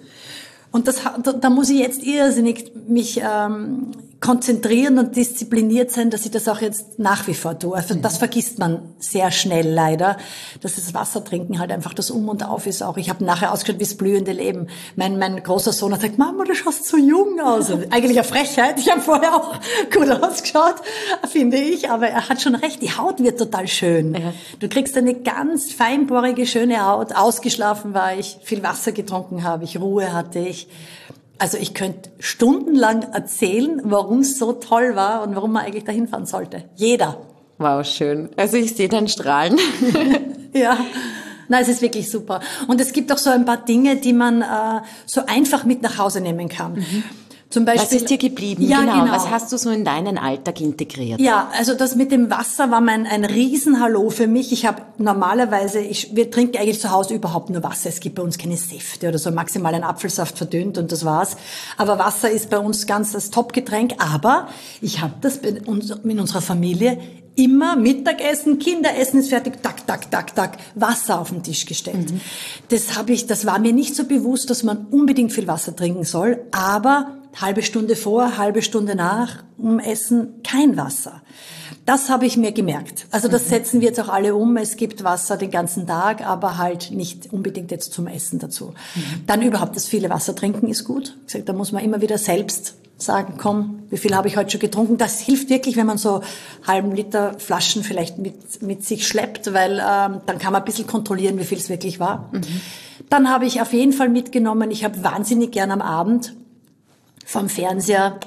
Und 0.77 0.87
das, 0.87 1.01
da, 1.23 1.33
da 1.33 1.49
muss 1.49 1.71
ich 1.71 1.79
jetzt 1.79 2.03
irrsinnig 2.05 2.71
mich 2.87 3.23
ähm, 3.25 3.93
konzentrieren 4.21 4.99
und 4.99 5.15
diszipliniert 5.15 5.91
sein, 5.91 6.11
dass 6.11 6.25
ich 6.25 6.31
das 6.31 6.49
auch 6.49 6.61
jetzt 6.61 6.99
nach 6.99 7.27
wie 7.27 7.35
vor 7.35 7.59
tue. 7.59 7.77
Also 7.77 7.95
das 7.95 8.17
vergisst 8.17 8.59
man 8.59 8.95
sehr 8.99 9.31
schnell 9.31 9.69
leider, 9.69 10.17
dass 10.63 10.77
das 10.77 10.95
Wasser 10.95 11.23
trinken 11.23 11.59
halt 11.59 11.71
einfach 11.71 11.93
das 11.93 12.11
Um 12.11 12.29
und 12.29 12.43
Auf 12.43 12.67
ist 12.67 12.83
auch. 12.83 12.97
Ich 12.97 13.11
habe 13.11 13.25
nachher 13.25 13.53
ausgeschaut 13.53 13.79
wie 13.79 13.85
das 13.85 13.97
blühende 13.97 14.33
Leben. 14.33 14.69
Mein, 14.97 15.19
mein 15.19 15.43
großer 15.43 15.73
Sohn 15.73 15.93
hat 15.93 16.01
gesagt, 16.01 16.19
Mama, 16.19 16.45
du 16.45 16.55
schaust 16.55 16.87
so 16.87 16.97
jung 16.97 17.41
aus. 17.41 17.71
Eigentlich 17.91 18.19
eine 18.19 18.25
Frechheit. 18.25 18.79
Ich 18.79 18.91
habe 18.91 19.03
vorher 19.03 19.37
auch 19.37 19.55
gut 19.93 20.11
ausgeschaut, 20.11 20.77
finde 21.29 21.59
ich. 21.59 21.91
Aber 21.91 22.09
er 22.09 22.29
hat 22.29 22.41
schon 22.41 22.55
recht, 22.55 22.81
die 22.81 22.97
Haut 22.97 23.23
wird 23.23 23.39
total 23.39 23.69
schön. 23.69 24.15
Ja. 24.15 24.33
Du 24.61 24.69
kriegst 24.69 24.97
eine 24.97 25.15
ganz 25.15 25.73
feinporige, 25.73 26.47
schöne 26.47 26.87
Haut. 26.87 27.15
Ausgeschlafen 27.15 27.93
war 27.93 28.17
ich, 28.17 28.39
viel 28.43 28.63
Wasser 28.63 28.93
getrunken 28.93 29.45
habe 29.45 29.65
ich, 29.65 29.79
Ruhe 29.79 30.15
hatte 30.15 30.39
ich. 30.39 30.69
Also 31.39 31.59
ich 31.59 31.75
könnte 31.75 32.11
stundenlang 32.19 33.03
erzählen, 33.13 33.81
warum 33.85 34.21
es 34.21 34.39
so 34.39 34.53
toll 34.53 34.97
war 34.97 35.23
und 35.23 35.35
warum 35.35 35.53
man 35.53 35.67
eigentlich 35.67 35.85
dahin 35.85 36.09
fahren 36.09 36.27
sollte. 36.27 36.65
Jeder. 36.77 37.19
Wow, 37.59 37.85
schön. 37.87 38.31
Also 38.37 38.57
ich 38.57 38.75
sehe 38.75 38.89
deinen 38.89 39.09
Strahlen. 39.09 39.59
ja. 40.53 40.79
Nein, 41.49 41.63
es 41.63 41.69
ist 41.69 41.83
wirklich 41.83 42.11
super. 42.11 42.41
Und 42.67 42.81
es 42.81 42.93
gibt 42.93 43.13
auch 43.13 43.19
so 43.19 43.31
ein 43.31 43.45
paar 43.45 43.59
Dinge, 43.59 43.97
die 43.97 44.13
man 44.13 44.43
äh, 44.43 44.81
so 45.05 45.23
einfach 45.27 45.65
mit 45.65 45.83
nach 45.83 45.99
Hause 45.99 46.21
nehmen 46.21 46.49
kann. 46.49 46.75
Mhm. 46.75 47.05
Zum 47.49 47.65
Beispiel, 47.65 47.85
Was 47.85 47.93
ist 47.93 48.11
dir 48.11 48.19
geblieben? 48.19 48.65
Ja, 48.65 48.81
genau. 48.81 49.03
genau. 49.03 49.13
Was 49.13 49.31
hast 49.31 49.53
du 49.53 49.57
so 49.57 49.71
in 49.71 49.85
deinen 49.85 50.19
Alltag 50.19 50.61
integriert? 50.61 51.21
Ja, 51.21 51.49
also 51.57 51.75
das 51.75 51.95
mit 51.95 52.11
dem 52.11 52.29
Wasser 52.29 52.73
war 52.73 52.81
mein 52.81 53.07
ein 53.07 53.25
Riesenhallo 53.25 54.11
für 54.11 54.27
mich. 54.27 54.53
Ich 54.53 54.67
habe 54.67 54.83
normalerweise, 54.99 55.79
ich, 55.79 56.17
wir 56.17 56.31
trinken 56.31 56.57
eigentlich 56.57 56.81
zu 56.81 56.91
Hause 56.91 57.15
überhaupt 57.15 57.51
nur 57.51 57.63
Wasser. 57.63 57.89
Es 57.89 58.01
gibt 58.01 58.17
bei 58.17 58.23
uns 58.23 58.37
keine 58.37 58.57
Säfte 58.57 59.09
oder 59.09 59.19
so, 59.19 59.31
maximal 59.31 59.73
ein 59.75 59.85
Apfelsaft 59.85 60.37
verdünnt 60.37 60.77
und 60.77 60.91
das 60.91 61.05
war's. 61.05 61.37
Aber 61.77 62.01
Wasser 62.01 62.31
ist 62.31 62.51
bei 62.51 62.59
uns 62.59 62.87
ganz 62.87 63.13
das 63.13 63.31
Topgetränk. 63.31 63.95
Aber 63.99 64.49
ich 64.81 65.01
habe 65.01 65.15
das 65.21 65.37
in 65.37 66.19
unserer 66.19 66.41
Familie 66.43 66.99
immer 67.37 67.77
Mittagessen, 67.77 68.59
Kinderessen 68.59 69.21
ist 69.21 69.29
fertig, 69.29 69.63
tak, 69.63 69.87
tak, 69.87 70.11
tak, 70.11 70.35
tak, 70.35 70.57
Wasser 70.75 71.21
auf 71.21 71.29
den 71.29 71.43
Tisch 71.43 71.67
gestellt. 71.67 72.11
Mhm. 72.11 72.21
Das 72.71 72.97
habe 72.97 73.13
ich, 73.13 73.27
das 73.27 73.47
war 73.47 73.59
mir 73.59 73.73
nicht 73.73 73.95
so 73.95 74.05
bewusst, 74.05 74.51
dass 74.51 74.63
man 74.63 74.87
unbedingt 74.87 75.33
viel 75.33 75.47
Wasser 75.47 75.77
trinken 75.77 76.05
soll, 76.05 76.41
aber 76.51 77.19
halbe 77.41 77.63
Stunde 77.63 77.97
vor, 77.97 78.39
halbe 78.39 78.63
Stunde 78.63 78.95
nach 78.95 79.45
um 79.59 79.79
Essen 79.79 80.43
kein 80.43 80.77
Wasser. 80.77 81.23
Das 81.85 82.11
habe 82.11 82.27
ich 82.27 82.37
mir 82.37 82.51
gemerkt. 82.51 83.07
Also 83.13 83.29
das 83.29 83.45
mhm. 83.45 83.49
setzen 83.49 83.81
wir 83.81 83.89
jetzt 83.89 84.01
auch 84.01 84.09
alle 84.09 84.35
um. 84.35 84.57
Es 84.57 84.77
gibt 84.77 85.05
Wasser 85.05 85.37
den 85.37 85.53
ganzen 85.53 85.87
Tag, 85.87 86.27
aber 86.27 86.59
halt 86.59 86.91
nicht 86.91 87.33
unbedingt 87.33 87.71
jetzt 87.71 87.93
zum 87.93 88.09
Essen 88.09 88.41
dazu. 88.41 88.75
Mhm. 88.95 89.01
Dann 89.27 89.43
überhaupt 89.43 89.77
das 89.77 89.87
viele 89.87 90.11
Wasser 90.11 90.35
trinken 90.35 90.67
ist 90.67 90.85
gut. 90.85 91.17
Ich 91.27 91.33
sag, 91.33 91.47
da 91.47 91.53
muss 91.53 91.71
man 91.71 91.85
immer 91.85 92.01
wieder 92.01 92.19
selbst 92.19 92.75
sagen, 92.99 93.35
komm, 93.37 93.83
wie 93.91 93.99
viel 93.99 94.17
habe 94.17 94.27
ich 94.27 94.37
heute 94.37 94.51
schon 94.51 94.61
getrunken? 94.61 94.97
Das 94.99 95.21
hilft 95.21 95.51
wirklich, 95.51 95.77
wenn 95.77 95.87
man 95.87 95.99
so 95.99 96.23
halben 96.67 96.93
Liter 96.93 97.39
Flaschen 97.39 97.85
vielleicht 97.85 98.19
mit, 98.19 98.63
mit 98.63 98.85
sich 98.85 99.07
schleppt, 99.07 99.53
weil 99.53 99.75
ähm, 99.75 100.23
dann 100.27 100.39
kann 100.39 100.53
man 100.53 100.63
ein 100.63 100.65
bisschen 100.65 100.87
kontrollieren, 100.87 101.39
wie 101.39 101.45
viel 101.45 101.59
es 101.59 101.69
wirklich 101.69 102.01
war. 102.01 102.31
Mhm. 102.33 102.43
Dann 103.11 103.31
habe 103.31 103.45
ich 103.45 103.61
auf 103.61 103.73
jeden 103.73 103.93
Fall 103.93 104.09
mitgenommen, 104.09 104.71
ich 104.71 104.83
habe 104.83 105.05
wahnsinnig 105.05 105.53
gern 105.53 105.71
am 105.71 105.83
Abend 105.83 106.35
vom 107.27 107.49
Fernseher 107.49 108.19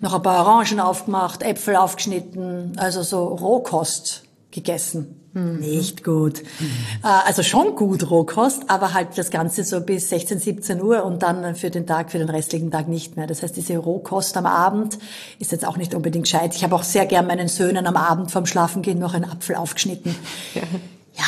noch 0.00 0.14
ein 0.14 0.22
paar 0.22 0.46
Orangen 0.46 0.80
aufgemacht, 0.80 1.42
Äpfel 1.42 1.76
aufgeschnitten, 1.76 2.72
also 2.78 3.02
so 3.02 3.26
Rohkost 3.26 4.24
gegessen. 4.50 5.20
Mhm. 5.34 5.58
Nicht 5.60 6.02
gut. 6.02 6.42
Mhm. 6.58 6.70
Also 7.02 7.42
schon 7.42 7.76
gut 7.76 8.10
Rohkost, 8.10 8.62
aber 8.68 8.94
halt 8.94 9.08
das 9.16 9.30
Ganze 9.30 9.64
so 9.64 9.82
bis 9.82 10.08
16, 10.08 10.38
17 10.38 10.82
Uhr 10.82 11.04
und 11.04 11.22
dann 11.22 11.54
für 11.54 11.68
den 11.68 11.86
Tag, 11.86 12.10
für 12.10 12.18
den 12.18 12.30
restlichen 12.30 12.70
Tag 12.70 12.88
nicht 12.88 13.16
mehr. 13.16 13.26
Das 13.26 13.42
heißt, 13.42 13.54
diese 13.54 13.76
Rohkost 13.76 14.36
am 14.38 14.46
Abend 14.46 14.98
ist 15.38 15.52
jetzt 15.52 15.66
auch 15.66 15.76
nicht 15.76 15.94
unbedingt 15.94 16.24
gescheit. 16.24 16.54
Ich 16.54 16.64
habe 16.64 16.74
auch 16.74 16.84
sehr 16.84 17.04
gern 17.04 17.26
meinen 17.26 17.48
Söhnen 17.48 17.86
am 17.86 17.96
Abend 17.96 18.30
vorm 18.30 18.46
Schlafengehen 18.46 18.98
noch 18.98 19.12
einen 19.12 19.30
Apfel 19.30 19.56
aufgeschnitten. 19.56 20.14
Ja, 20.54 20.62
ja 21.18 21.24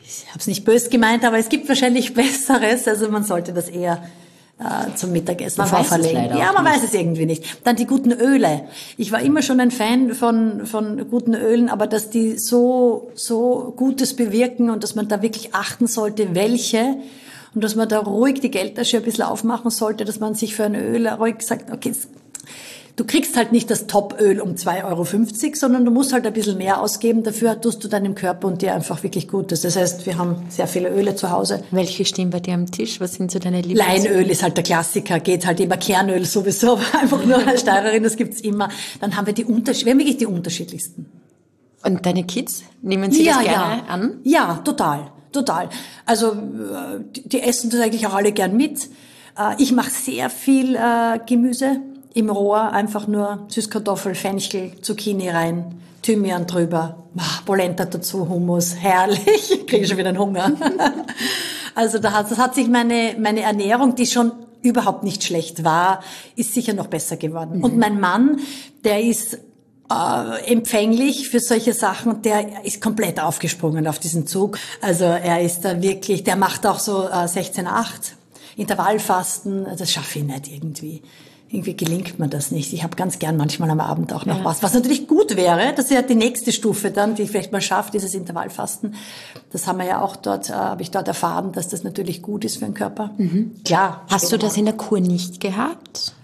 ich 0.00 0.28
habe 0.28 0.38
es 0.38 0.46
nicht 0.46 0.64
bös 0.64 0.88
gemeint, 0.88 1.24
aber 1.24 1.38
es 1.38 1.48
gibt 1.48 1.68
wahrscheinlich 1.68 2.14
Besseres. 2.14 2.86
Also 2.86 3.08
man 3.08 3.24
sollte 3.24 3.52
das 3.52 3.68
eher 3.68 4.04
äh, 4.58 4.94
zum 4.94 5.12
Mittagessen 5.12 5.60
man 5.60 5.68
vorverlegen. 5.68 6.36
ja, 6.36 6.52
man 6.52 6.64
nicht. 6.64 6.74
weiß 6.74 6.84
es 6.84 6.94
irgendwie 6.94 7.26
nicht. 7.26 7.64
Dann 7.64 7.76
die 7.76 7.86
guten 7.86 8.12
Öle. 8.12 8.62
Ich 8.96 9.10
war 9.10 9.20
immer 9.20 9.42
schon 9.42 9.60
ein 9.60 9.70
Fan 9.70 10.14
von, 10.14 10.66
von 10.66 11.10
guten 11.10 11.34
Ölen, 11.34 11.68
aber 11.68 11.86
dass 11.86 12.10
die 12.10 12.38
so, 12.38 13.10
so 13.14 13.74
Gutes 13.76 14.14
bewirken 14.14 14.70
und 14.70 14.84
dass 14.84 14.94
man 14.94 15.08
da 15.08 15.22
wirklich 15.22 15.54
achten 15.54 15.86
sollte, 15.86 16.34
welche 16.34 16.96
und 17.54 17.62
dass 17.62 17.76
man 17.76 17.88
da 17.88 18.00
ruhig 18.00 18.40
die 18.40 18.50
Geldtasche 18.50 18.98
ein 18.98 19.02
bisschen 19.02 19.24
aufmachen 19.24 19.70
sollte, 19.70 20.04
dass 20.04 20.18
man 20.18 20.34
sich 20.34 20.54
für 20.54 20.64
ein 20.64 20.74
Öl 20.74 21.06
ruhig 21.08 21.36
sagt, 21.40 21.72
okay, 21.72 21.92
du 22.96 23.04
kriegst 23.04 23.36
halt 23.36 23.52
nicht 23.52 23.70
das 23.70 23.86
Topöl 23.86 24.40
um 24.40 24.54
2,50 24.54 24.84
Euro, 24.84 25.04
sondern 25.54 25.84
du 25.84 25.90
musst 25.90 26.12
halt 26.12 26.26
ein 26.26 26.32
bisschen 26.32 26.58
mehr 26.58 26.80
ausgeben. 26.80 27.22
Dafür 27.22 27.60
tust 27.60 27.82
du 27.82 27.88
deinem 27.88 28.14
Körper 28.14 28.46
und 28.46 28.62
dir 28.62 28.74
einfach 28.74 29.02
wirklich 29.02 29.28
Gutes. 29.28 29.62
Das 29.62 29.76
heißt, 29.76 30.06
wir 30.06 30.16
haben 30.16 30.44
sehr 30.48 30.68
viele 30.68 30.90
Öle 30.90 31.16
zu 31.16 31.30
Hause. 31.30 31.62
Welche 31.70 32.04
stehen 32.04 32.30
bei 32.30 32.40
dir 32.40 32.54
am 32.54 32.70
Tisch? 32.70 33.00
Was 33.00 33.14
sind 33.14 33.30
so 33.30 33.38
deine 33.38 33.60
Lieblings? 33.62 34.04
Leinöl 34.04 34.30
ist 34.30 34.42
halt 34.42 34.56
der 34.56 34.64
Klassiker. 34.64 35.18
Geht 35.18 35.46
halt 35.46 35.60
immer 35.60 35.76
Kernöl 35.76 36.24
sowieso, 36.24 36.72
aber 36.92 37.00
einfach 37.00 37.24
nur 37.24 37.46
als 37.46 37.62
Steirerin, 37.62 38.02
das 38.02 38.16
gibt's 38.16 38.40
immer. 38.40 38.68
Dann 39.00 39.16
haben 39.16 39.26
wir 39.26 39.34
die 39.34 39.44
Unterschied 39.44 39.86
wir 39.86 39.92
haben 39.92 39.98
wirklich 39.98 40.18
die 40.18 40.26
unterschiedlichsten. 40.26 41.06
Und 41.82 42.06
deine 42.06 42.24
Kids? 42.24 42.62
Nehmen 42.80 43.10
sie 43.10 43.24
ja, 43.24 43.34
das 43.34 43.44
gerne 43.44 43.76
ja. 43.76 43.84
an? 43.88 44.20
Ja, 44.22 44.54
total. 44.64 45.10
Total. 45.32 45.68
Also 46.06 46.32
äh, 46.32 47.00
die 47.12 47.42
essen 47.42 47.68
das 47.70 47.80
eigentlich 47.80 48.06
auch 48.06 48.14
alle 48.14 48.32
gern 48.32 48.56
mit. 48.56 48.88
Äh, 49.36 49.56
ich 49.58 49.72
mache 49.72 49.90
sehr 49.90 50.30
viel 50.30 50.76
äh, 50.76 51.18
Gemüse 51.26 51.80
im 52.14 52.30
Rohr 52.30 52.72
einfach 52.72 53.06
nur 53.06 53.44
Süßkartoffel, 53.48 54.14
Fenchel, 54.14 54.80
Zucchini 54.80 55.28
rein, 55.28 55.82
Thymian 56.00 56.46
drüber, 56.46 57.04
Polenta 57.44 57.84
dazu, 57.84 58.28
Hummus, 58.28 58.76
herrlich. 58.76 59.50
Ich 59.50 59.66
kriege 59.66 59.86
schon 59.86 59.98
wieder 59.98 60.10
einen 60.10 60.18
Hunger. 60.18 60.52
also 61.74 61.98
da 61.98 62.12
hat, 62.12 62.30
das 62.30 62.38
hat 62.38 62.54
sich 62.54 62.68
meine, 62.68 63.16
meine 63.18 63.40
Ernährung, 63.40 63.96
die 63.96 64.06
schon 64.06 64.32
überhaupt 64.62 65.02
nicht 65.02 65.24
schlecht 65.24 65.64
war, 65.64 66.02
ist 66.36 66.54
sicher 66.54 66.72
noch 66.72 66.86
besser 66.86 67.16
geworden. 67.16 67.58
Mhm. 67.58 67.64
Und 67.64 67.78
mein 67.78 67.98
Mann, 67.98 68.40
der 68.84 69.02
ist 69.02 69.38
äh, 69.90 70.52
empfänglich 70.52 71.28
für 71.28 71.40
solche 71.40 71.72
Sachen. 71.72 72.22
Der 72.22 72.64
ist 72.64 72.80
komplett 72.80 73.20
aufgesprungen 73.20 73.86
auf 73.88 73.98
diesen 73.98 74.26
Zug. 74.26 74.58
Also 74.80 75.04
er 75.04 75.42
ist 75.42 75.64
da 75.64 75.82
wirklich, 75.82 76.22
der 76.22 76.36
macht 76.36 76.66
auch 76.66 76.78
so 76.78 77.04
äh, 77.08 77.24
16-8, 77.24 78.12
Intervallfasten. 78.56 79.66
Das 79.76 79.90
schaffe 79.90 80.20
ich 80.20 80.24
nicht 80.24 80.48
irgendwie 80.52 81.02
irgendwie 81.54 81.76
gelingt 81.76 82.18
mir 82.18 82.28
das 82.28 82.50
nicht. 82.50 82.72
Ich 82.72 82.82
habe 82.82 82.96
ganz 82.96 83.18
gern 83.18 83.36
manchmal 83.36 83.70
am 83.70 83.80
Abend 83.80 84.12
auch 84.12 84.26
noch 84.26 84.38
ja. 84.38 84.44
was. 84.44 84.62
Was 84.62 84.74
natürlich 84.74 85.06
gut 85.06 85.36
wäre, 85.36 85.72
das 85.74 85.86
ist 85.86 85.92
ja 85.92 86.02
die 86.02 86.16
nächste 86.16 86.52
Stufe 86.52 86.90
dann, 86.90 87.14
die 87.14 87.22
ich 87.22 87.30
vielleicht 87.30 87.52
mal 87.52 87.60
schaffe, 87.60 87.92
dieses 87.92 88.14
Intervallfasten. 88.14 88.94
Das 89.52 89.66
haben 89.66 89.78
wir 89.78 89.86
ja 89.86 90.00
auch 90.00 90.16
dort, 90.16 90.50
äh, 90.50 90.54
habe 90.54 90.82
ich 90.82 90.90
dort 90.90 91.08
erfahren, 91.08 91.52
dass 91.52 91.68
das 91.68 91.84
natürlich 91.84 92.22
gut 92.22 92.44
ist 92.44 92.56
für 92.56 92.64
den 92.64 92.74
Körper. 92.74 93.12
Mhm. 93.16 93.52
Klar. 93.64 94.04
Hast 94.10 94.32
du 94.32 94.36
das 94.36 94.56
in 94.56 94.64
der 94.64 94.74
Kur 94.74 95.00
nicht 95.00 95.40
gehabt? 95.40 96.14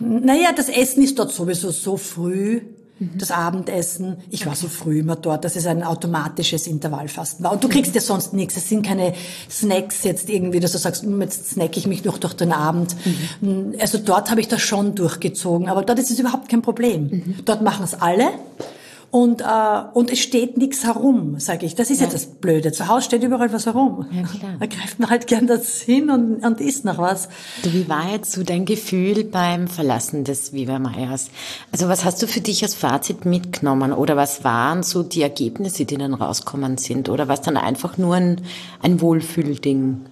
Naja, 0.00 0.50
das 0.54 0.68
Essen 0.68 1.02
ist 1.04 1.18
dort 1.18 1.30
sowieso 1.30 1.70
so 1.70 1.96
früh 1.96 2.62
das 2.98 3.30
Abendessen. 3.32 4.18
Ich 4.30 4.46
war 4.46 4.54
so 4.54 4.68
früh 4.68 5.00
immer 5.00 5.16
dort, 5.16 5.44
dass 5.44 5.56
es 5.56 5.66
ein 5.66 5.82
automatisches 5.82 6.66
Intervallfasten 6.68 7.44
war. 7.44 7.52
Und 7.52 7.64
du 7.64 7.68
kriegst 7.68 7.94
ja 7.94 8.00
sonst 8.00 8.32
nichts. 8.32 8.56
Es 8.56 8.68
sind 8.68 8.86
keine 8.86 9.14
Snacks 9.50 10.04
jetzt 10.04 10.30
irgendwie, 10.30 10.60
dass 10.60 10.72
du 10.72 10.78
sagst, 10.78 11.02
hm, 11.02 11.20
jetzt 11.20 11.50
snack 11.50 11.76
ich 11.76 11.86
mich 11.86 12.04
noch 12.04 12.18
durch 12.18 12.34
den 12.34 12.52
Abend. 12.52 12.94
Mhm. 13.40 13.74
Also 13.80 13.98
dort 13.98 14.30
habe 14.30 14.40
ich 14.40 14.48
das 14.48 14.62
schon 14.62 14.94
durchgezogen. 14.94 15.68
Aber 15.68 15.82
dort 15.82 15.98
ist 15.98 16.10
es 16.10 16.20
überhaupt 16.20 16.48
kein 16.48 16.62
Problem. 16.62 17.02
Mhm. 17.02 17.36
Dort 17.44 17.62
machen 17.62 17.84
es 17.84 17.94
alle. 17.94 18.30
Und, 19.14 19.42
äh, 19.42 19.44
und 19.92 20.10
es 20.10 20.18
steht 20.18 20.56
nichts 20.56 20.82
herum, 20.82 21.38
sage 21.38 21.66
ich. 21.66 21.76
Das 21.76 21.88
ist 21.88 22.00
ja. 22.00 22.06
jetzt 22.06 22.14
das 22.14 22.26
Blöde. 22.26 22.72
Zu 22.72 22.88
Hause 22.88 23.04
steht 23.04 23.22
überall 23.22 23.52
was 23.52 23.64
herum. 23.64 24.06
Ja, 24.10 24.22
klar. 24.22 24.56
Da 24.58 24.66
greift 24.66 24.98
man 24.98 25.08
halt 25.08 25.28
gern 25.28 25.46
das 25.46 25.80
hin 25.80 26.10
und, 26.10 26.44
und 26.44 26.60
isst 26.60 26.84
noch 26.84 26.98
was. 26.98 27.28
Du, 27.62 27.72
wie 27.72 27.88
war 27.88 28.10
jetzt 28.10 28.32
so 28.32 28.42
dein 28.42 28.64
Gefühl 28.64 29.22
beim 29.22 29.68
Verlassen 29.68 30.24
des 30.24 30.52
Viva 30.52 30.80
Meyers? 30.80 31.30
Also 31.70 31.88
was 31.88 32.04
hast 32.04 32.24
du 32.24 32.26
für 32.26 32.40
dich 32.40 32.64
als 32.64 32.74
Fazit 32.74 33.24
mitgenommen? 33.24 33.92
Oder 33.92 34.16
was 34.16 34.42
waren 34.42 34.82
so 34.82 35.04
die 35.04 35.22
Ergebnisse, 35.22 35.84
die 35.84 35.96
dann 35.96 36.14
rauskommen 36.14 36.76
sind? 36.76 37.08
Oder 37.08 37.28
was 37.28 37.40
dann 37.40 37.56
einfach 37.56 37.96
nur 37.96 38.16
ein, 38.16 38.40
ein 38.82 39.00
Wohlfühlding? 39.00 40.06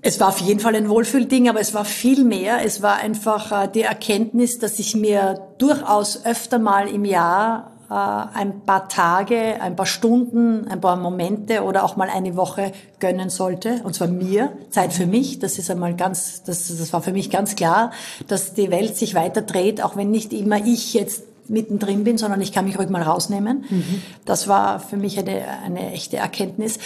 Es 0.00 0.18
war 0.18 0.28
auf 0.28 0.38
jeden 0.38 0.60
Fall 0.60 0.76
ein 0.76 0.88
Wohlfühlding, 0.88 1.50
aber 1.50 1.60
es 1.60 1.74
war 1.74 1.84
viel 1.84 2.24
mehr. 2.24 2.64
Es 2.64 2.80
war 2.80 2.96
einfach 2.96 3.64
äh, 3.64 3.68
die 3.68 3.82
Erkenntnis, 3.82 4.58
dass 4.58 4.78
ich 4.78 4.96
mir 4.96 5.42
durchaus 5.58 6.24
öfter 6.24 6.58
mal 6.58 6.88
im 6.88 7.04
Jahr 7.04 7.72
ein 7.90 8.60
paar 8.64 8.88
Tage, 8.88 9.60
ein 9.60 9.74
paar 9.74 9.86
Stunden, 9.86 10.68
ein 10.68 10.80
paar 10.80 10.96
Momente 10.96 11.64
oder 11.64 11.84
auch 11.84 11.96
mal 11.96 12.08
eine 12.08 12.36
Woche 12.36 12.70
gönnen 13.00 13.30
sollte. 13.30 13.80
Und 13.82 13.94
zwar 13.94 14.06
mir, 14.06 14.52
Zeit 14.70 14.92
für 14.92 15.06
mich. 15.06 15.40
Das 15.40 15.58
ist 15.58 15.70
einmal 15.70 15.96
ganz, 15.96 16.44
das, 16.44 16.68
das 16.68 16.92
war 16.92 17.02
für 17.02 17.12
mich 17.12 17.30
ganz 17.30 17.56
klar, 17.56 17.90
dass 18.28 18.54
die 18.54 18.70
Welt 18.70 18.96
sich 18.96 19.16
weiter 19.16 19.42
dreht, 19.42 19.82
auch 19.82 19.96
wenn 19.96 20.12
nicht 20.12 20.32
immer 20.32 20.64
ich 20.64 20.94
jetzt 20.94 21.24
mittendrin 21.48 22.04
bin, 22.04 22.16
sondern 22.16 22.40
ich 22.40 22.52
kann 22.52 22.64
mich 22.64 22.78
ruhig 22.78 22.88
mal 22.90 23.02
rausnehmen. 23.02 23.64
Mhm. 23.68 24.02
Das 24.24 24.46
war 24.46 24.78
für 24.78 24.96
mich 24.96 25.18
eine, 25.18 25.42
eine 25.64 25.92
echte 25.92 26.16
Erkenntnis. 26.16 26.78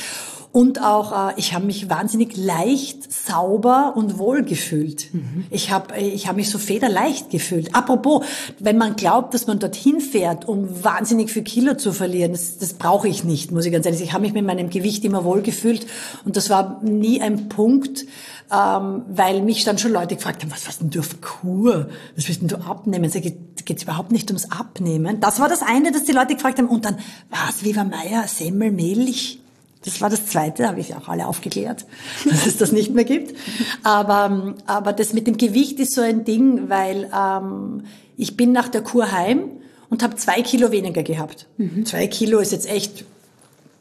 Und 0.54 0.80
auch, 0.80 1.30
äh, 1.30 1.32
ich 1.36 1.52
habe 1.52 1.66
mich 1.66 1.90
wahnsinnig 1.90 2.36
leicht, 2.36 3.12
sauber 3.12 3.94
und 3.96 4.18
wohl 4.18 4.44
gefühlt. 4.44 5.12
Mhm. 5.12 5.46
Ich 5.50 5.72
habe 5.72 5.98
ich 5.98 6.28
hab 6.28 6.36
mich 6.36 6.48
so 6.48 6.58
federleicht 6.58 7.28
gefühlt. 7.28 7.74
Apropos, 7.74 8.24
wenn 8.60 8.78
man 8.78 8.94
glaubt, 8.94 9.34
dass 9.34 9.48
man 9.48 9.58
dorthin 9.58 10.00
fährt, 10.00 10.46
um 10.46 10.84
wahnsinnig 10.84 11.32
viel 11.32 11.42
Kilo 11.42 11.74
zu 11.74 11.92
verlieren, 11.92 12.30
das, 12.30 12.58
das 12.58 12.74
brauche 12.74 13.08
ich 13.08 13.24
nicht, 13.24 13.50
muss 13.50 13.66
ich 13.66 13.72
ganz 13.72 13.84
ehrlich 13.84 13.98
sagen. 13.98 14.08
Ich 14.08 14.14
habe 14.14 14.22
mich 14.22 14.32
mit 14.32 14.46
meinem 14.46 14.70
Gewicht 14.70 15.04
immer 15.04 15.24
wohl 15.24 15.42
gefühlt 15.42 15.88
und 16.24 16.36
das 16.36 16.50
war 16.50 16.80
nie 16.84 17.20
ein 17.20 17.48
Punkt, 17.48 18.06
ähm, 18.52 19.02
weil 19.08 19.42
mich 19.42 19.64
dann 19.64 19.78
schon 19.78 19.90
Leute 19.90 20.14
gefragt 20.14 20.44
haben, 20.44 20.52
was 20.52 20.68
was 20.68 20.78
denn 20.78 20.90
du 20.90 21.00
auf 21.00 21.20
Kur? 21.20 21.88
Was 22.14 22.28
willst 22.28 22.42
denn 22.42 22.48
du 22.48 22.58
abnehmen? 22.58 23.10
Sag 23.10 23.24
ich, 23.24 23.34
geht 23.64 23.82
überhaupt 23.82 24.12
nicht 24.12 24.30
ums 24.30 24.52
Abnehmen. 24.52 25.18
Das 25.18 25.40
war 25.40 25.48
das 25.48 25.62
eine, 25.62 25.90
dass 25.90 26.04
die 26.04 26.12
Leute 26.12 26.36
gefragt 26.36 26.58
haben. 26.58 26.68
Und 26.68 26.84
dann, 26.84 26.98
was, 27.28 27.64
Viva 27.64 27.82
Meier, 27.82 28.28
Semmel, 28.28 28.70
Milch? 28.70 29.40
Das 29.84 30.00
war 30.00 30.10
das 30.10 30.26
Zweite, 30.26 30.66
habe 30.66 30.80
ich 30.80 30.94
auch 30.94 31.08
alle 31.08 31.26
aufgeklärt, 31.26 31.84
dass 32.24 32.46
es 32.46 32.56
das 32.56 32.72
nicht 32.72 32.94
mehr 32.94 33.04
gibt. 33.04 33.36
Aber, 33.82 34.54
aber 34.66 34.92
das 34.92 35.12
mit 35.12 35.26
dem 35.26 35.36
Gewicht 35.36 35.78
ist 35.80 35.94
so 35.94 36.00
ein 36.00 36.24
Ding, 36.24 36.68
weil 36.68 37.10
ähm, 37.14 37.84
ich 38.16 38.36
bin 38.36 38.52
nach 38.52 38.68
der 38.68 38.82
Kur 38.82 39.12
heim 39.12 39.50
und 39.90 40.02
habe 40.02 40.16
zwei 40.16 40.42
Kilo 40.42 40.72
weniger 40.72 41.02
gehabt. 41.02 41.46
Mhm. 41.58 41.84
Zwei 41.86 42.06
Kilo 42.06 42.38
ist 42.38 42.52
jetzt 42.52 42.68
echt 42.68 43.04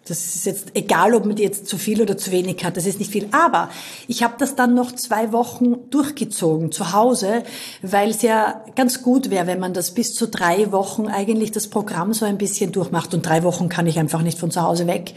das 0.06 0.36
ist 0.36 0.46
jetzt 0.46 0.66
egal, 0.74 1.16
ob 1.16 1.26
man 1.26 1.38
die 1.38 1.44
jetzt 1.44 1.68
zu 1.68 1.78
viel 1.78 2.02
oder 2.02 2.18
zu 2.18 2.32
wenig 2.32 2.64
hat, 2.66 2.76
das 2.76 2.86
ist 2.86 3.00
nicht 3.00 3.12
viel. 3.12 3.28
Aber 3.32 3.70
ich 4.08 4.22
habe 4.22 4.34
das 4.38 4.56
dann 4.56 4.74
noch 4.74 4.92
zwei 4.92 5.32
Wochen 5.32 5.90
durchgezogen 5.90 6.74
zu 6.74 6.92
Hause, 6.92 7.44
weil 7.82 8.10
es 8.10 8.22
ja 8.22 8.66
ganz 8.76 9.02
gut 9.02 9.30
wäre, 9.30 9.48
wenn 9.48 9.60
man 9.60 9.74
das 9.74 9.92
bis 9.92 10.14
zu 10.14 10.28
drei 10.28 10.74
Wochen 10.74 11.08
eigentlich 11.08 11.52
das 11.52 11.70
Programm 11.70 12.14
so 12.14 12.26
ein 12.26 12.38
bisschen 12.38 12.74
durchmacht. 12.74 13.14
Und 13.14 13.26
drei 13.26 13.44
Wochen 13.44 13.70
kann 13.70 13.88
ich 13.88 13.98
einfach 13.98 14.22
nicht 14.22 14.40
von 14.40 14.52
zu 14.52 14.62
Hause 14.62 14.88
weg. 14.88 15.14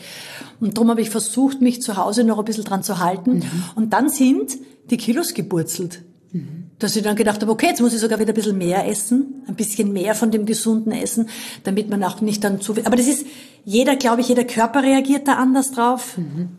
Und 0.61 0.77
darum 0.77 0.91
habe 0.91 1.01
ich 1.01 1.11
versucht, 1.11 1.61
mich 1.61 1.83
zu 1.83 1.97
Hause 1.97 2.23
noch 2.23 2.39
ein 2.39 2.45
bisschen 2.45 2.65
dran 2.65 2.85
zu 2.85 3.01
halten. 3.01 3.39
Mhm. 3.39 3.65
Und 3.75 3.93
dann 3.93 4.09
sind 4.09 4.57
die 4.91 4.99
Kilos 4.99 5.35
geburzelt. 5.35 6.03
Mhm. 6.31 6.71
Dass 6.79 6.95
ich 6.95 7.03
dann 7.03 7.17
gedacht 7.17 7.41
habe, 7.41 7.51
okay, 7.51 7.67
jetzt 7.69 7.81
muss 7.81 7.95
ich 7.95 8.01
sogar 8.01 8.21
wieder 8.21 8.33
ein 8.33 8.35
bisschen 8.35 8.59
mehr 8.59 8.87
essen, 8.87 9.43
ein 9.49 9.55
bisschen 9.57 9.93
mehr 9.93 10.15
von 10.15 10.31
dem 10.31 10.47
gesunden 10.47 10.93
Essen, 10.93 11.29
damit 11.65 11.91
man 11.91 12.05
auch 12.05 12.21
nicht 12.21 12.45
dann 12.45 12.61
zu 12.61 12.75
viel. 12.75 12.85
Aber 12.85 12.97
das 12.97 13.09
ist, 13.09 13.27
jeder, 13.67 13.97
glaube 13.97 14.21
ich, 14.21 14.29
jeder 14.29 14.45
Körper 14.45 14.85
reagiert 14.85 15.27
da 15.27 15.35
anders 15.35 15.73
drauf. 15.73 16.17
Mhm. 16.17 16.51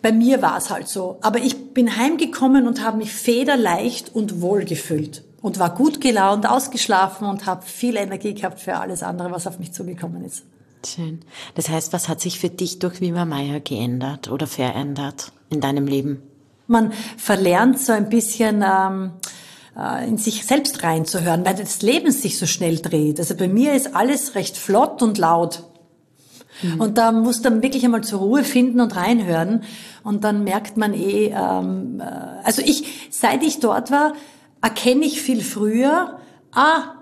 Bei 0.00 0.12
mir 0.12 0.42
war 0.42 0.56
es 0.56 0.70
halt 0.70 0.86
so. 0.86 1.18
Aber 1.20 1.40
ich 1.40 1.74
bin 1.74 1.96
heimgekommen 1.96 2.68
und 2.68 2.84
habe 2.84 2.98
mich 2.98 3.12
federleicht 3.12 4.14
und 4.14 4.40
wohl 4.40 4.64
gefühlt 4.64 5.24
und 5.40 5.58
war 5.58 5.74
gut 5.74 6.00
gelaunt, 6.00 6.48
ausgeschlafen 6.48 7.26
und 7.26 7.46
habe 7.46 7.66
viel 7.66 7.96
Energie 7.96 8.32
gehabt 8.32 8.60
für 8.60 8.76
alles 8.76 9.02
andere, 9.02 9.32
was 9.32 9.48
auf 9.48 9.58
mich 9.58 9.72
zugekommen 9.72 10.24
ist. 10.24 10.44
Schön. 10.86 11.22
Das 11.56 11.68
heißt, 11.68 11.92
was 11.92 12.08
hat 12.08 12.20
sich 12.20 12.38
für 12.38 12.48
dich 12.48 12.78
durch 12.78 13.00
Wima 13.00 13.24
Meier 13.24 13.58
geändert 13.58 14.30
oder 14.30 14.46
verändert 14.46 15.32
in 15.50 15.60
deinem 15.60 15.88
Leben? 15.88 16.22
Man 16.68 16.92
verlernt 17.16 17.80
so 17.80 17.90
ein 17.90 18.08
bisschen 18.08 18.64
ähm, 18.64 19.10
äh, 19.76 20.06
in 20.06 20.16
sich 20.16 20.46
selbst 20.46 20.84
reinzuhören, 20.84 21.44
weil 21.44 21.56
das 21.56 21.82
Leben 21.82 22.12
sich 22.12 22.38
so 22.38 22.46
schnell 22.46 22.78
dreht. 22.78 23.18
Also 23.18 23.34
bei 23.34 23.48
mir 23.48 23.74
ist 23.74 23.96
alles 23.96 24.36
recht 24.36 24.56
flott 24.56 25.02
und 25.02 25.18
laut. 25.18 25.64
Mhm. 26.62 26.80
Und 26.80 26.98
da 26.98 27.12
muss 27.12 27.42
man 27.42 27.62
wirklich 27.62 27.84
einmal 27.84 28.02
zur 28.02 28.20
Ruhe 28.20 28.44
finden 28.44 28.80
und 28.80 28.96
reinhören. 28.96 29.62
Und 30.04 30.24
dann 30.24 30.44
merkt 30.44 30.76
man 30.76 30.94
eh, 30.94 31.34
ähm, 31.34 32.00
äh, 32.00 32.04
also 32.44 32.62
ich, 32.62 33.08
seit 33.10 33.42
ich 33.42 33.60
dort 33.60 33.90
war, 33.90 34.14
erkenne 34.60 35.04
ich 35.04 35.22
viel 35.22 35.42
früher, 35.42 36.18
ah, 36.52 36.94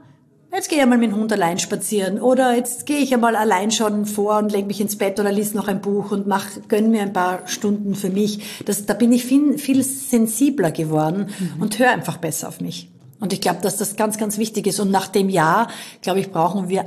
jetzt 0.53 0.69
gehe 0.69 0.81
ich 0.81 0.87
mal 0.87 0.99
mit 0.99 1.11
dem 1.11 1.17
Hund 1.17 1.33
allein 1.33 1.59
spazieren 1.59 2.21
oder 2.21 2.57
jetzt 2.57 2.87
gehe 2.87 2.99
ich 2.99 3.15
einmal 3.15 3.37
allein 3.37 3.71
schon 3.71 4.07
vor 4.07 4.39
und 4.39 4.53
lege 4.53 4.67
mich 4.67 4.81
ins 4.81 4.97
Bett 4.97 5.21
oder 5.21 5.31
lies 5.31 5.55
noch 5.55 5.69
ein 5.69 5.81
Buch 5.81 6.11
und 6.11 6.27
mach, 6.27 6.47
gönn 6.69 6.91
mir 6.91 7.03
ein 7.03 7.13
paar 7.13 7.47
Stunden 7.47 7.95
für 7.95 8.11
mich. 8.11 8.63
Das, 8.65 8.87
da 8.87 8.95
bin 8.95 9.13
ich 9.13 9.25
viel, 9.25 9.59
viel 9.59 9.83
sensibler 9.83 10.71
geworden 10.71 11.29
mhm. 11.39 11.63
und 11.63 11.79
höre 11.79 11.91
einfach 11.91 12.17
besser 12.17 12.49
auf 12.49 12.61
mich. 12.61 12.91
Und 13.21 13.33
ich 13.33 13.41
glaube, 13.41 13.61
dass 13.61 13.77
das 13.77 13.97
ganz, 13.97 14.17
ganz 14.17 14.39
wichtig 14.39 14.67
ist. 14.67 14.81
Und 14.81 14.91
nach 14.91 15.07
dem 15.07 15.29
Jahr, 15.29 15.69
glaube 16.01 16.21
ich, 16.21 16.31
brauchen 16.31 16.71
wir 16.71 16.87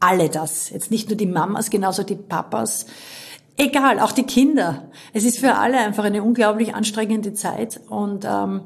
alle 0.00 0.28
das. 0.28 0.70
Jetzt 0.70 0.90
nicht 0.90 1.08
nur 1.08 1.16
die 1.16 1.26
Mamas, 1.26 1.70
genauso 1.70 2.02
die 2.02 2.16
Papas. 2.16 2.86
Egal, 3.56 4.00
auch 4.00 4.12
die 4.12 4.24
Kinder. 4.24 4.88
Es 5.12 5.24
ist 5.24 5.38
für 5.38 5.54
alle 5.54 5.78
einfach 5.78 6.04
eine 6.04 6.22
unglaublich 6.22 6.74
anstrengende 6.74 7.32
Zeit. 7.32 7.80
Und 7.88 8.24
ähm, 8.24 8.62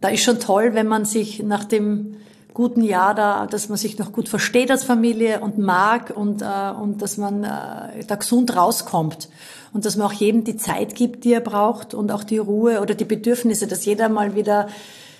da 0.00 0.08
ist 0.08 0.22
schon 0.22 0.38
toll, 0.38 0.74
wenn 0.74 0.86
man 0.86 1.04
sich 1.04 1.42
nach 1.42 1.64
dem 1.64 2.16
guten 2.54 2.82
Jahr 2.82 3.14
da, 3.14 3.46
dass 3.46 3.68
man 3.68 3.78
sich 3.78 3.98
noch 3.98 4.12
gut 4.12 4.28
versteht 4.28 4.70
als 4.70 4.84
Familie 4.84 5.40
und 5.40 5.58
mag 5.58 6.12
und, 6.14 6.42
äh, 6.42 6.70
und 6.80 7.02
dass 7.02 7.16
man 7.16 7.44
äh, 7.44 8.04
da 8.06 8.16
gesund 8.16 8.56
rauskommt 8.56 9.28
und 9.72 9.84
dass 9.84 9.96
man 9.96 10.08
auch 10.08 10.12
jedem 10.12 10.44
die 10.44 10.56
Zeit 10.56 10.94
gibt, 10.94 11.24
die 11.24 11.32
er 11.32 11.40
braucht 11.40 11.94
und 11.94 12.10
auch 12.10 12.24
die 12.24 12.38
Ruhe 12.38 12.80
oder 12.80 12.94
die 12.94 13.04
Bedürfnisse, 13.04 13.66
dass 13.66 13.84
jeder 13.84 14.08
mal 14.08 14.34
wieder 14.34 14.68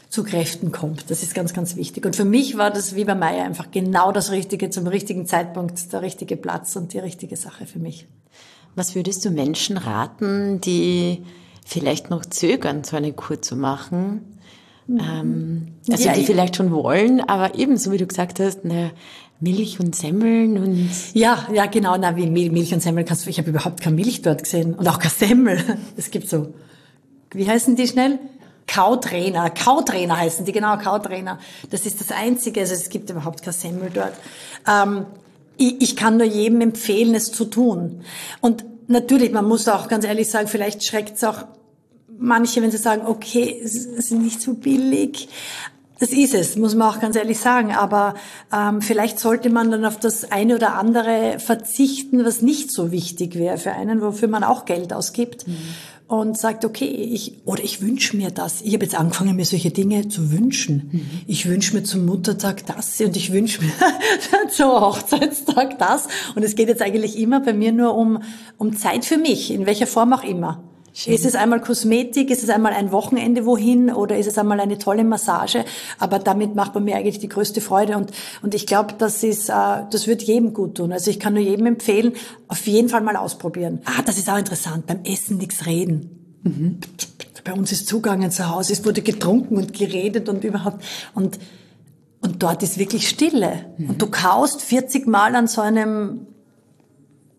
zu 0.09 0.25
Kräften 0.25 0.73
kommt. 0.73 1.11
Das 1.11 1.23
ist 1.23 1.35
ganz, 1.35 1.53
ganz 1.53 1.77
wichtig. 1.77 2.07
Und 2.07 2.17
für 2.17 2.25
mich 2.25 2.57
war 2.57 2.71
das 2.71 2.95
wie 2.95 3.05
bei 3.05 3.15
Meier 3.15 3.45
einfach 3.45 3.71
genau 3.71 4.11
das 4.11 4.31
Richtige 4.31 4.71
zum 4.71 4.87
richtigen 4.87 5.27
Zeitpunkt, 5.27 5.93
der 5.93 6.03
richtige 6.03 6.37
Platz 6.37 6.77
und 6.77 6.93
die 6.95 6.99
richtige 6.99 7.37
Sache 7.37 7.67
für 7.67 7.79
mich. 7.79 8.07
Was 8.75 8.95
würdest 8.95 9.25
du 9.25 9.31
Menschen 9.31 9.77
raten, 9.77 10.61
die 10.61 11.23
vielleicht 11.67 12.11
noch 12.11 12.25
zögern, 12.25 12.85
so 12.85 12.97
eine 12.97 13.13
Kur 13.13 13.43
zu 13.43 13.57
machen? 13.57 14.39
Ähm, 14.89 15.75
also 15.91 16.05
ja, 16.05 16.15
die 16.15 16.25
vielleicht 16.25 16.57
schon 16.57 16.71
wollen, 16.71 17.21
aber 17.21 17.59
ebenso 17.59 17.93
wie 17.93 17.99
du 17.99 18.07
gesagt 18.07 18.41
hast, 18.41 18.61
na, 18.63 18.91
Milch 19.41 19.79
und 19.79 19.95
Semmeln 19.95 20.57
und 20.59 20.91
ja, 21.13 21.47
ja 21.53 21.67
genau, 21.67 21.97
na 21.99 22.17
wie 22.17 22.27
Milch 22.27 22.73
und 22.73 22.83
Semmeln 22.83 23.07
kannst 23.07 23.27
du. 23.27 23.31
Ich 23.31 23.39
habe 23.39 23.51
überhaupt 23.51 23.83
keine 23.83 23.97
Milch 23.97 24.23
dort 24.23 24.45
gesehen 24.45 24.75
und 24.75 24.89
auch 24.89 24.99
keine 24.99 25.13
Semmel. 25.15 25.79
Es 25.97 26.11
gibt 26.11 26.29
so, 26.29 26.55
wie 27.33 27.47
heißen 27.47 27.77
die 27.77 27.87
schnell? 27.87 28.19
Kautrainer, 28.69 29.51
Kautrainer 29.51 30.19
heißen 30.19 30.45
die 30.45 30.53
genau, 30.53 30.77
Kautrainer. 30.77 31.39
Das 31.71 31.87
ist 31.87 32.01
das 32.01 32.13
Einzige. 32.13 32.61
Also 32.61 32.75
es 32.75 32.91
gibt 32.91 33.11
überhaupt 33.11 33.43
keine 33.43 33.55
Semmel 33.55 33.91
dort. 33.93 34.13
Ähm, 34.69 35.07
ich, 35.57 35.81
ich 35.81 35.97
kann 35.97 36.19
nur 36.19 36.27
jedem 36.27 36.61
empfehlen, 36.61 37.15
es 37.15 37.33
zu 37.33 37.47
tun. 37.47 38.03
Und 38.41 38.65
natürlich, 38.87 39.33
man 39.33 39.47
muss 39.47 39.67
auch 39.69 39.89
ganz 39.89 40.05
ehrlich 40.05 40.31
sagen, 40.31 40.49
vielleicht 40.49 40.85
schreckt 40.85 41.17
es 41.17 41.25
auch 41.25 41.47
manche, 42.19 42.63
wenn 42.63 42.71
sie 42.71 42.79
sagen, 42.79 43.07
okay, 43.07 43.61
es 43.65 43.75
ist 43.75 44.13
nicht 44.13 44.41
so 44.41 44.55
billig. 44.55 45.29
Das 46.01 46.11
ist 46.11 46.33
es, 46.35 46.57
muss 46.57 46.77
man 46.77 46.89
auch 46.89 47.01
ganz 47.01 47.17
ehrlich 47.17 47.41
sagen. 47.41 47.75
Aber 47.75 48.15
ähm, 48.53 48.83
vielleicht 48.83 49.19
sollte 49.19 49.51
man 49.51 49.71
dann 49.71 49.85
auf 49.85 49.99
das 49.99 50.31
eine 50.31 50.55
oder 50.57 50.75
andere 50.75 51.39
verzichten, 51.39 52.25
was 52.25 52.43
nicht 52.43 52.71
so 52.71 52.93
wichtig 52.93 53.35
wäre 53.37 53.59
für 53.59 53.73
einen, 53.73 54.01
wofür 54.01 54.29
man 54.29 54.45
auch 54.45 54.65
Geld 54.65 54.93
ausgibt. 54.93 55.49
Mhm. 55.49 55.57
Und 56.09 56.39
sagt, 56.39 56.65
okay, 56.65 56.87
ich, 56.87 57.35
oder 57.45 57.63
ich 57.63 57.83
wünsche 57.83 58.17
mir 58.17 58.31
das. 58.31 58.63
Ich 58.63 58.73
habe 58.73 58.85
jetzt 58.85 58.95
angefangen, 58.95 59.37
mir 59.37 59.45
solche 59.45 59.71
Dinge 59.71 60.09
zu 60.09 60.33
wünschen. 60.33 60.89
Mhm. 60.91 61.11
Ich 61.27 61.47
wünsche 61.47 61.77
mir 61.77 61.83
zum 61.83 62.07
Muttertag 62.07 62.65
das 62.65 62.99
und 63.01 63.15
ich 63.15 63.31
wünsche 63.31 63.63
mir 63.63 63.71
zum 64.51 64.71
Hochzeitstag 64.71 65.79
das. 65.79 66.09
Und 66.35 66.43
es 66.43 66.57
geht 66.57 66.69
jetzt 66.69 66.81
eigentlich 66.81 67.19
immer 67.19 67.41
bei 67.41 67.53
mir 67.53 67.73
nur 67.73 67.95
um, 67.95 68.23
um 68.57 68.75
Zeit 68.75 69.05
für 69.05 69.19
mich, 69.19 69.51
in 69.51 69.67
welcher 69.67 69.87
Form 69.87 70.15
auch 70.15 70.25
immer. 70.25 70.63
Schön. 70.99 71.15
Ist 71.15 71.25
es 71.25 71.37
einmal 71.37 71.61
Kosmetik, 71.61 72.29
ist 72.29 72.43
es 72.43 72.51
einmal 72.51 72.73
ein 72.73 72.91
Wochenende 72.91 73.47
wohin 73.47 73.89
oder 73.89 74.19
ist 74.19 74.27
es 74.27 74.37
einmal 74.37 74.59
eine 74.59 74.79
tolle 74.79 75.05
Massage? 75.05 75.65
Aber 76.01 76.19
damit 76.19 76.57
macht 76.57 76.75
man 76.75 76.83
mir 76.83 76.97
eigentlich 76.97 77.21
die 77.21 77.29
größte 77.29 77.61
Freude 77.61 77.97
und, 77.97 78.11
und 78.43 78.53
ich 78.53 78.67
glaube, 78.67 78.95
das 78.99 79.23
ist, 79.23 79.49
äh, 79.49 79.53
das 79.93 80.09
wird 80.09 80.25
jedem 80.25 80.53
gut 80.53 80.75
tun. 80.75 80.91
Also 80.91 81.13
ich 81.13 81.21
kann 81.21 81.35
nur 81.35 81.43
jedem 81.45 81.67
empfehlen, 81.67 82.15
auf 82.49 82.67
jeden 82.67 82.89
Fall 82.89 83.03
mal 83.03 83.15
ausprobieren. 83.15 83.81
Ah, 83.85 84.03
das 84.05 84.19
ist 84.19 84.29
auch 84.29 84.39
interessant, 84.39 84.87
beim 84.87 85.05
Essen 85.05 85.37
nichts 85.37 85.67
reden. 85.67 86.41
Mhm. 86.43 86.79
Bei 87.45 87.53
uns 87.53 87.71
ist 87.71 87.87
zugangen 87.87 88.33
zu 88.33 88.51
Hause, 88.51 88.73
es 88.73 88.85
wurde 88.85 89.03
getrunken 89.03 89.57
und 89.57 89.75
geredet 89.75 90.29
und 90.29 90.43
überhaupt 90.43 90.83
und 91.15 91.39
und 92.21 92.43
dort 92.43 92.65
ist 92.65 92.77
wirklich 92.77 93.09
Stille. 93.09 93.67
Mhm. 93.77 93.91
Und 93.91 94.03
du 94.03 94.09
kaust 94.09 94.63
40 94.63 95.07
Mal 95.07 95.37
an 95.37 95.47
so 95.47 95.61
einem 95.61 96.27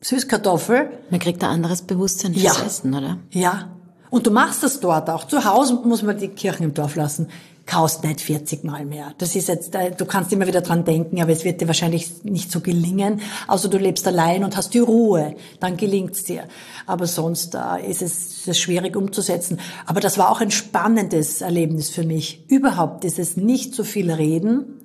Süßkartoffel. 0.02 0.90
Man 1.10 1.20
kriegt 1.20 1.44
ein 1.44 1.50
anderes 1.50 1.82
Bewusstsein 1.82 2.34
fürs 2.34 2.58
ja. 2.58 2.66
Essen, 2.66 2.94
oder? 2.94 3.18
Ja. 3.32 3.70
Und 4.10 4.26
du 4.26 4.32
machst 4.32 4.64
das 4.64 4.80
dort 4.80 5.10
auch. 5.10 5.26
Zu 5.28 5.46
Hause 5.46 5.82
muss 5.84 6.02
man 6.02 6.18
die 6.18 6.30
Kirchen 6.30 6.64
im 6.64 6.74
Dorf 6.74 6.96
lassen. 6.96 7.28
Kaust 7.66 8.04
nicht 8.04 8.22
40 8.22 8.64
Mal 8.64 8.84
mehr. 8.84 9.14
Das 9.20 9.36
ist 9.36 9.48
jetzt, 9.48 9.76
äh, 9.76 9.92
du 9.92 10.06
kannst 10.06 10.34
immer 10.34 10.48
wieder 10.48 10.62
dran 10.62 10.86
denken, 10.86 11.22
aber 11.22 11.32
es 11.32 11.46
wird 11.46 11.62
dir 11.62 11.68
wahrscheinlich 11.68 12.24
nicht 12.24 12.52
so 12.52 12.62
gelingen. 12.62 13.22
Also 13.48 13.68
du 13.68 13.78
lebst 13.78 14.08
allein 14.08 14.44
und 14.44 14.58
hast 14.58 14.74
die 14.74 14.80
Ruhe. 14.80 15.36
Dann 15.60 15.78
gelingt's 15.78 16.24
dir. 16.24 16.46
Aber 16.88 17.06
sonst 17.06 17.54
äh, 17.54 17.88
ist 17.88 18.02
es 18.02 18.48
ist 18.48 18.60
schwierig 18.60 18.96
umzusetzen. 18.96 19.60
Aber 19.86 20.00
das 20.00 20.18
war 20.18 20.32
auch 20.32 20.42
ein 20.42 20.50
spannendes 20.50 21.42
Erlebnis 21.42 21.92
für 21.92 22.04
mich. 22.04 22.50
Überhaupt 22.50 23.04
dieses 23.04 23.38
nicht 23.38 23.76
so 23.76 23.84
viel 23.84 24.12
reden 24.12 24.80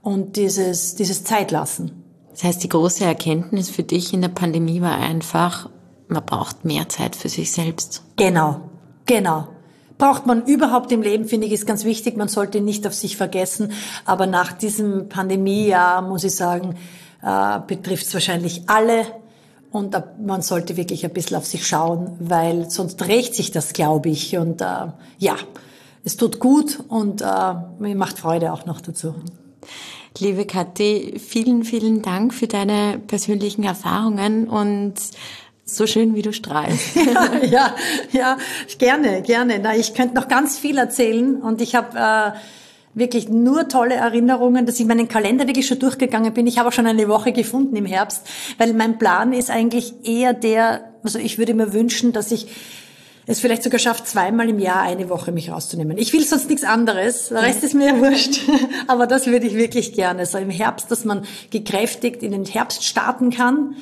und 0.00 0.36
dieses, 0.36 0.94
dieses 0.94 1.24
Zeitlassen. 1.24 2.01
Das 2.32 2.44
heißt, 2.44 2.62
die 2.62 2.68
große 2.68 3.04
Erkenntnis 3.04 3.70
für 3.70 3.82
dich 3.82 4.12
in 4.12 4.22
der 4.22 4.28
Pandemie 4.28 4.80
war 4.80 4.96
einfach, 4.96 5.68
man 6.08 6.24
braucht 6.24 6.64
mehr 6.64 6.88
Zeit 6.88 7.14
für 7.16 7.28
sich 7.28 7.52
selbst. 7.52 8.02
Genau, 8.16 8.60
genau. 9.06 9.48
Braucht 9.98 10.26
man 10.26 10.46
überhaupt 10.46 10.90
im 10.90 11.02
Leben, 11.02 11.26
finde 11.26 11.46
ich, 11.46 11.52
ist 11.52 11.66
ganz 11.66 11.84
wichtig. 11.84 12.16
Man 12.16 12.28
sollte 12.28 12.60
nicht 12.60 12.86
auf 12.86 12.94
sich 12.94 13.16
vergessen. 13.16 13.72
Aber 14.04 14.26
nach 14.26 14.52
diesem 14.52 15.08
Pandemiejahr, 15.08 16.02
muss 16.02 16.24
ich 16.24 16.34
sagen, 16.34 16.76
äh, 17.22 17.60
betrifft 17.66 18.06
es 18.06 18.14
wahrscheinlich 18.14 18.62
alle. 18.66 19.04
Und 19.70 19.94
äh, 19.94 20.02
man 20.24 20.42
sollte 20.42 20.76
wirklich 20.76 21.04
ein 21.04 21.12
bisschen 21.12 21.36
auf 21.36 21.46
sich 21.46 21.66
schauen, 21.66 22.16
weil 22.18 22.68
sonst 22.70 23.06
rächt 23.06 23.34
sich 23.34 23.52
das, 23.52 23.74
glaube 23.74 24.08
ich. 24.08 24.36
Und 24.36 24.60
äh, 24.60 24.88
ja, 25.18 25.36
es 26.04 26.16
tut 26.16 26.40
gut 26.40 26.80
und 26.88 27.22
äh, 27.22 27.54
mir 27.78 27.94
macht 27.94 28.18
Freude 28.18 28.52
auch 28.52 28.66
noch 28.66 28.80
dazu. 28.80 29.14
Liebe 30.18 30.44
Kathi, 30.44 31.18
vielen, 31.18 31.64
vielen 31.64 32.02
Dank 32.02 32.34
für 32.34 32.46
deine 32.46 32.98
persönlichen 32.98 33.64
Erfahrungen 33.64 34.46
und 34.46 34.94
so 35.64 35.86
schön, 35.86 36.14
wie 36.14 36.22
du 36.22 36.32
strahlst. 36.32 36.96
ja, 36.96 37.46
ja, 37.46 37.74
ja, 38.12 38.36
gerne, 38.78 39.22
gerne. 39.22 39.58
Na, 39.62 39.74
ich 39.74 39.94
könnte 39.94 40.14
noch 40.14 40.28
ganz 40.28 40.58
viel 40.58 40.76
erzählen 40.76 41.40
und 41.40 41.62
ich 41.62 41.74
habe 41.74 41.98
äh, 41.98 42.38
wirklich 42.94 43.30
nur 43.30 43.68
tolle 43.68 43.94
Erinnerungen, 43.94 44.66
dass 44.66 44.78
ich 44.78 44.86
meinen 44.86 45.08
Kalender 45.08 45.46
wirklich 45.46 45.66
schon 45.66 45.78
durchgegangen 45.78 46.34
bin. 46.34 46.46
Ich 46.46 46.58
habe 46.58 46.68
auch 46.68 46.72
schon 46.72 46.86
eine 46.86 47.08
Woche 47.08 47.32
gefunden 47.32 47.76
im 47.76 47.86
Herbst, 47.86 48.26
weil 48.58 48.74
mein 48.74 48.98
Plan 48.98 49.32
ist 49.32 49.50
eigentlich 49.50 49.94
eher 50.04 50.34
der, 50.34 50.92
also 51.02 51.18
ich 51.18 51.38
würde 51.38 51.54
mir 51.54 51.72
wünschen, 51.72 52.12
dass 52.12 52.32
ich 52.32 52.48
es 53.26 53.40
vielleicht 53.40 53.62
sogar 53.62 53.78
schafft, 53.78 54.08
zweimal 54.08 54.48
im 54.48 54.58
Jahr 54.58 54.80
eine 54.80 55.08
Woche 55.08 55.30
mich 55.30 55.50
rauszunehmen. 55.50 55.96
Ich 55.96 56.12
will 56.12 56.26
sonst 56.26 56.48
nichts 56.48 56.64
anderes. 56.64 57.28
Der 57.28 57.42
Rest 57.42 57.62
ist 57.62 57.74
mir 57.74 57.86
ja 57.86 57.98
wurscht. 58.00 58.40
Aber 58.88 59.06
das 59.06 59.26
würde 59.26 59.46
ich 59.46 59.54
wirklich 59.54 59.92
gerne. 59.92 60.26
So 60.26 60.38
im 60.38 60.50
Herbst, 60.50 60.90
dass 60.90 61.04
man 61.04 61.24
gekräftigt 61.50 62.22
in 62.22 62.32
den 62.32 62.44
Herbst 62.44 62.84
starten 62.84 63.30
kann. 63.30 63.76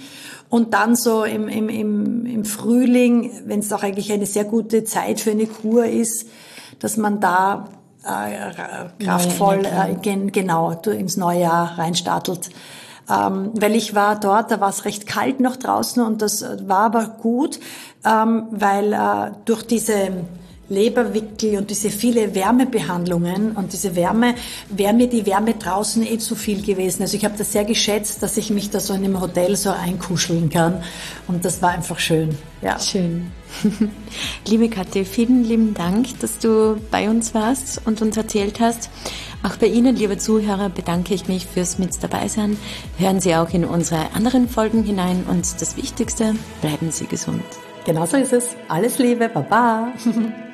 Und 0.50 0.74
dann 0.74 0.96
so 0.96 1.24
im, 1.24 1.48
im, 1.48 1.68
im, 1.68 2.26
im 2.26 2.44
Frühling, 2.44 3.30
wenn 3.46 3.60
es 3.60 3.72
auch 3.72 3.82
eigentlich 3.82 4.12
eine 4.12 4.26
sehr 4.26 4.44
gute 4.44 4.84
Zeit 4.84 5.20
für 5.20 5.30
eine 5.30 5.46
Kur 5.46 5.86
ist, 5.86 6.26
dass 6.80 6.96
man 6.96 7.20
da 7.20 7.68
äh, 8.04 9.04
kraftvoll 9.04 9.64
äh, 9.64 9.94
gen, 10.02 10.32
genau 10.32 10.72
ins 10.72 11.16
neue 11.16 11.42
Jahr 11.42 11.78
reinstartelt 11.78 12.50
ähm, 13.10 13.50
weil 13.54 13.74
ich 13.74 13.94
war 13.94 14.18
dort, 14.18 14.50
da 14.50 14.60
war 14.60 14.70
es 14.70 14.84
recht 14.84 15.06
kalt 15.06 15.40
noch 15.40 15.56
draußen 15.56 16.02
und 16.02 16.22
das 16.22 16.44
war 16.66 16.86
aber 16.86 17.16
gut, 17.20 17.58
ähm, 18.04 18.44
weil 18.50 18.92
äh, 18.92 19.32
durch 19.44 19.62
diese 19.62 20.12
Leberwickel 20.70 21.58
und 21.58 21.68
diese 21.68 21.90
viele 21.90 22.34
Wärmebehandlungen 22.34 23.52
und 23.52 23.72
diese 23.72 23.96
Wärme, 23.96 24.36
wäre 24.68 24.94
mir 24.94 25.08
die 25.08 25.26
Wärme 25.26 25.54
draußen 25.54 26.06
eh 26.06 26.18
zu 26.18 26.36
viel 26.36 26.62
gewesen. 26.62 27.02
Also 27.02 27.16
ich 27.16 27.24
habe 27.24 27.36
das 27.36 27.52
sehr 27.52 27.64
geschätzt, 27.64 28.22
dass 28.22 28.36
ich 28.36 28.50
mich 28.50 28.70
da 28.70 28.78
so 28.78 28.94
in 28.94 29.04
einem 29.04 29.20
Hotel 29.20 29.56
so 29.56 29.70
einkuscheln 29.70 30.48
kann 30.48 30.82
und 31.26 31.44
das 31.44 31.60
war 31.60 31.70
einfach 31.70 31.98
schön. 31.98 32.38
Ja. 32.62 32.78
Schön. 32.78 33.32
Liebe 34.46 34.68
Katja, 34.68 35.02
vielen 35.04 35.42
lieben 35.42 35.74
Dank, 35.74 36.20
dass 36.20 36.38
du 36.38 36.76
bei 36.92 37.10
uns 37.10 37.34
warst 37.34 37.82
und 37.84 38.00
uns 38.00 38.16
erzählt 38.16 38.60
hast. 38.60 38.90
Auch 39.42 39.56
bei 39.56 39.66
Ihnen, 39.66 39.96
liebe 39.96 40.18
Zuhörer, 40.18 40.68
bedanke 40.68 41.14
ich 41.14 41.26
mich 41.26 41.46
fürs 41.46 41.78
Mit 41.78 42.02
dabei 42.02 42.28
sein. 42.28 42.58
Hören 42.98 43.20
Sie 43.20 43.34
auch 43.34 43.50
in 43.50 43.64
unsere 43.64 44.12
anderen 44.14 44.48
Folgen 44.48 44.82
hinein 44.82 45.24
und 45.28 45.60
das 45.60 45.76
Wichtigste, 45.76 46.34
bleiben 46.60 46.90
Sie 46.90 47.06
gesund. 47.06 47.42
Genau 47.86 48.04
so 48.04 48.18
ist 48.18 48.34
es. 48.34 48.54
Alles 48.68 48.98
Liebe, 48.98 49.28
Baba. 49.28 49.92